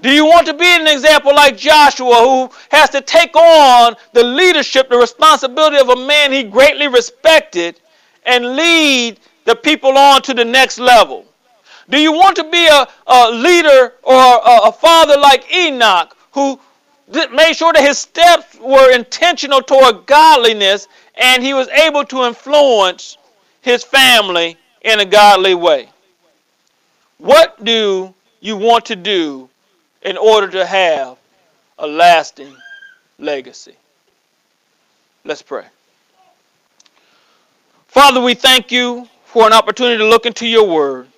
Do 0.02 0.10
you 0.10 0.26
want 0.26 0.48
to 0.48 0.54
be 0.54 0.66
an 0.66 0.88
example 0.88 1.32
like 1.32 1.56
Joshua 1.56 2.16
who 2.16 2.50
has 2.72 2.90
to 2.90 3.00
take 3.00 3.36
on 3.36 3.94
the 4.12 4.24
leadership, 4.24 4.88
the 4.88 4.98
responsibility 4.98 5.78
of 5.78 5.90
a 5.90 5.96
man 5.96 6.32
he 6.32 6.42
greatly 6.42 6.88
respected 6.88 7.78
and 8.26 8.56
lead 8.56 9.20
the 9.44 9.54
people 9.54 9.96
on 9.96 10.20
to 10.22 10.34
the 10.34 10.44
next 10.44 10.80
level? 10.80 11.24
Do 11.88 12.00
you 12.00 12.12
want 12.12 12.34
to 12.36 12.50
be 12.50 12.66
a, 12.66 12.88
a 13.06 13.30
leader 13.30 13.94
or 14.02 14.16
a, 14.16 14.60
a 14.64 14.72
father 14.72 15.16
like 15.16 15.54
Enoch 15.54 16.16
who 16.32 16.58
made 17.32 17.54
sure 17.54 17.72
that 17.72 17.84
his 17.84 17.98
steps 17.98 18.58
were 18.58 18.92
intentional 18.92 19.62
toward 19.62 20.06
godliness 20.06 20.88
and 21.14 21.44
he 21.44 21.54
was 21.54 21.68
able 21.68 22.04
to 22.06 22.24
influence 22.24 23.18
his 23.60 23.84
family 23.84 24.56
in 24.80 24.98
a 24.98 25.04
godly 25.04 25.54
way. 25.54 25.88
What 27.18 27.62
do 27.64 28.12
you 28.40 28.56
want 28.56 28.86
to 28.86 28.96
do 28.96 29.48
in 30.04 30.16
order 30.16 30.48
to 30.48 30.66
have 30.66 31.18
a 31.78 31.86
lasting 31.86 32.54
legacy? 33.18 33.74
Let's 35.24 35.42
pray. 35.42 35.66
Father, 37.88 38.20
we 38.20 38.34
thank 38.34 38.72
you 38.72 39.08
for 39.24 39.46
an 39.46 39.52
opportunity 39.52 39.98
to 39.98 40.06
look 40.06 40.26
into 40.26 40.46
your 40.46 40.68
word. 40.68 41.08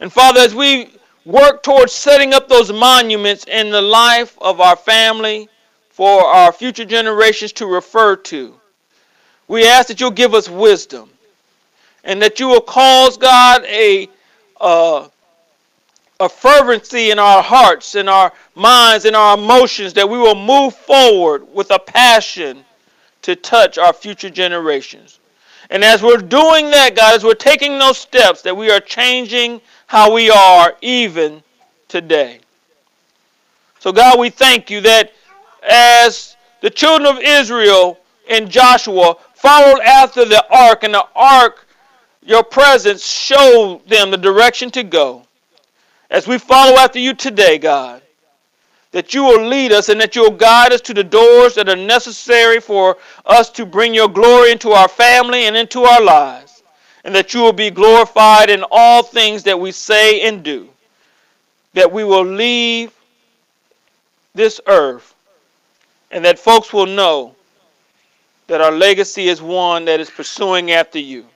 And 0.00 0.12
Father, 0.12 0.40
as 0.40 0.54
we 0.54 0.90
work 1.26 1.62
towards 1.62 1.92
setting 1.92 2.32
up 2.32 2.48
those 2.48 2.72
monuments 2.72 3.44
in 3.46 3.70
the 3.70 3.82
life 3.82 4.38
of 4.40 4.60
our 4.60 4.76
family 4.76 5.48
for 5.90 6.24
our 6.24 6.52
future 6.52 6.84
generations 6.84 7.52
to 7.52 7.66
refer 7.66 8.14
to. 8.14 8.54
We 9.48 9.66
ask 9.66 9.88
that 9.88 10.00
you'll 10.00 10.12
give 10.12 10.34
us 10.34 10.48
wisdom 10.48 11.10
and 12.04 12.22
that 12.22 12.38
you 12.38 12.46
will 12.46 12.60
cause 12.60 13.16
God 13.16 13.64
a 13.64 14.08
uh, 14.60 15.08
a 16.18 16.28
fervency 16.28 17.10
in 17.10 17.18
our 17.18 17.42
hearts, 17.42 17.94
in 17.94 18.08
our 18.08 18.32
minds, 18.54 19.04
in 19.04 19.14
our 19.14 19.36
emotions, 19.36 19.92
that 19.94 20.08
we 20.08 20.18
will 20.18 20.34
move 20.34 20.74
forward 20.74 21.46
with 21.52 21.70
a 21.70 21.78
passion 21.78 22.64
to 23.22 23.36
touch 23.36 23.76
our 23.76 23.92
future 23.92 24.30
generations. 24.30 25.18
And 25.68 25.84
as 25.84 26.02
we're 26.02 26.18
doing 26.18 26.70
that, 26.70 26.94
God, 26.94 27.14
as 27.14 27.24
we're 27.24 27.34
taking 27.34 27.78
those 27.78 27.98
steps, 27.98 28.42
that 28.42 28.56
we 28.56 28.70
are 28.70 28.80
changing 28.80 29.60
how 29.86 30.12
we 30.12 30.30
are 30.30 30.76
even 30.80 31.42
today. 31.88 32.40
So, 33.80 33.92
God, 33.92 34.18
we 34.18 34.30
thank 34.30 34.70
you 34.70 34.80
that 34.82 35.12
as 35.68 36.36
the 36.60 36.70
children 36.70 37.06
of 37.06 37.22
Israel 37.22 37.98
and 38.30 38.48
Joshua 38.50 39.16
followed 39.34 39.80
after 39.80 40.24
the 40.24 40.44
ark, 40.50 40.82
and 40.82 40.94
the 40.94 41.06
ark, 41.14 41.66
your 42.22 42.42
presence 42.42 43.04
showed 43.04 43.86
them 43.86 44.10
the 44.10 44.16
direction 44.16 44.70
to 44.72 44.82
go. 44.82 45.25
As 46.10 46.26
we 46.26 46.38
follow 46.38 46.76
after 46.76 46.98
you 46.98 47.14
today, 47.14 47.58
God, 47.58 48.02
that 48.92 49.12
you 49.12 49.24
will 49.24 49.46
lead 49.46 49.72
us 49.72 49.88
and 49.88 50.00
that 50.00 50.16
you 50.16 50.22
will 50.22 50.30
guide 50.30 50.72
us 50.72 50.80
to 50.82 50.94
the 50.94 51.04
doors 51.04 51.54
that 51.54 51.68
are 51.68 51.76
necessary 51.76 52.60
for 52.60 52.96
us 53.26 53.50
to 53.50 53.66
bring 53.66 53.92
your 53.92 54.08
glory 54.08 54.52
into 54.52 54.70
our 54.70 54.88
family 54.88 55.44
and 55.44 55.56
into 55.56 55.82
our 55.82 56.00
lives 56.00 56.62
and 57.04 57.14
that 57.14 57.32
you 57.32 57.40
will 57.40 57.52
be 57.52 57.70
glorified 57.70 58.50
in 58.50 58.64
all 58.70 59.02
things 59.02 59.44
that 59.44 59.58
we 59.58 59.70
say 59.70 60.26
and 60.26 60.42
do. 60.42 60.68
That 61.74 61.92
we 61.92 62.02
will 62.02 62.24
leave 62.24 62.92
this 64.34 64.60
earth 64.66 65.14
and 66.10 66.24
that 66.24 66.38
folks 66.38 66.72
will 66.72 66.86
know 66.86 67.36
that 68.48 68.60
our 68.60 68.72
legacy 68.72 69.28
is 69.28 69.40
one 69.40 69.84
that 69.84 70.00
is 70.00 70.10
pursuing 70.10 70.72
after 70.72 70.98
you. 70.98 71.26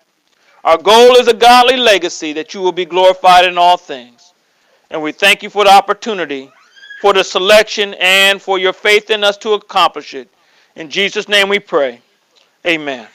Our 0.64 0.76
goal 0.76 1.16
is 1.16 1.28
a 1.28 1.34
godly 1.34 1.76
legacy 1.76 2.32
that 2.34 2.52
you 2.52 2.60
will 2.60 2.72
be 2.72 2.84
glorified 2.84 3.44
in 3.44 3.56
all 3.56 3.76
things. 3.76 4.19
And 4.90 5.02
we 5.02 5.12
thank 5.12 5.42
you 5.42 5.50
for 5.50 5.64
the 5.64 5.70
opportunity, 5.70 6.50
for 7.00 7.12
the 7.12 7.22
selection, 7.22 7.94
and 8.00 8.42
for 8.42 8.58
your 8.58 8.72
faith 8.72 9.10
in 9.10 9.22
us 9.22 9.36
to 9.38 9.52
accomplish 9.52 10.14
it. 10.14 10.28
In 10.76 10.90
Jesus' 10.90 11.28
name 11.28 11.48
we 11.48 11.58
pray. 11.58 12.00
Amen. 12.66 13.06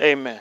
Amen. 0.00 0.40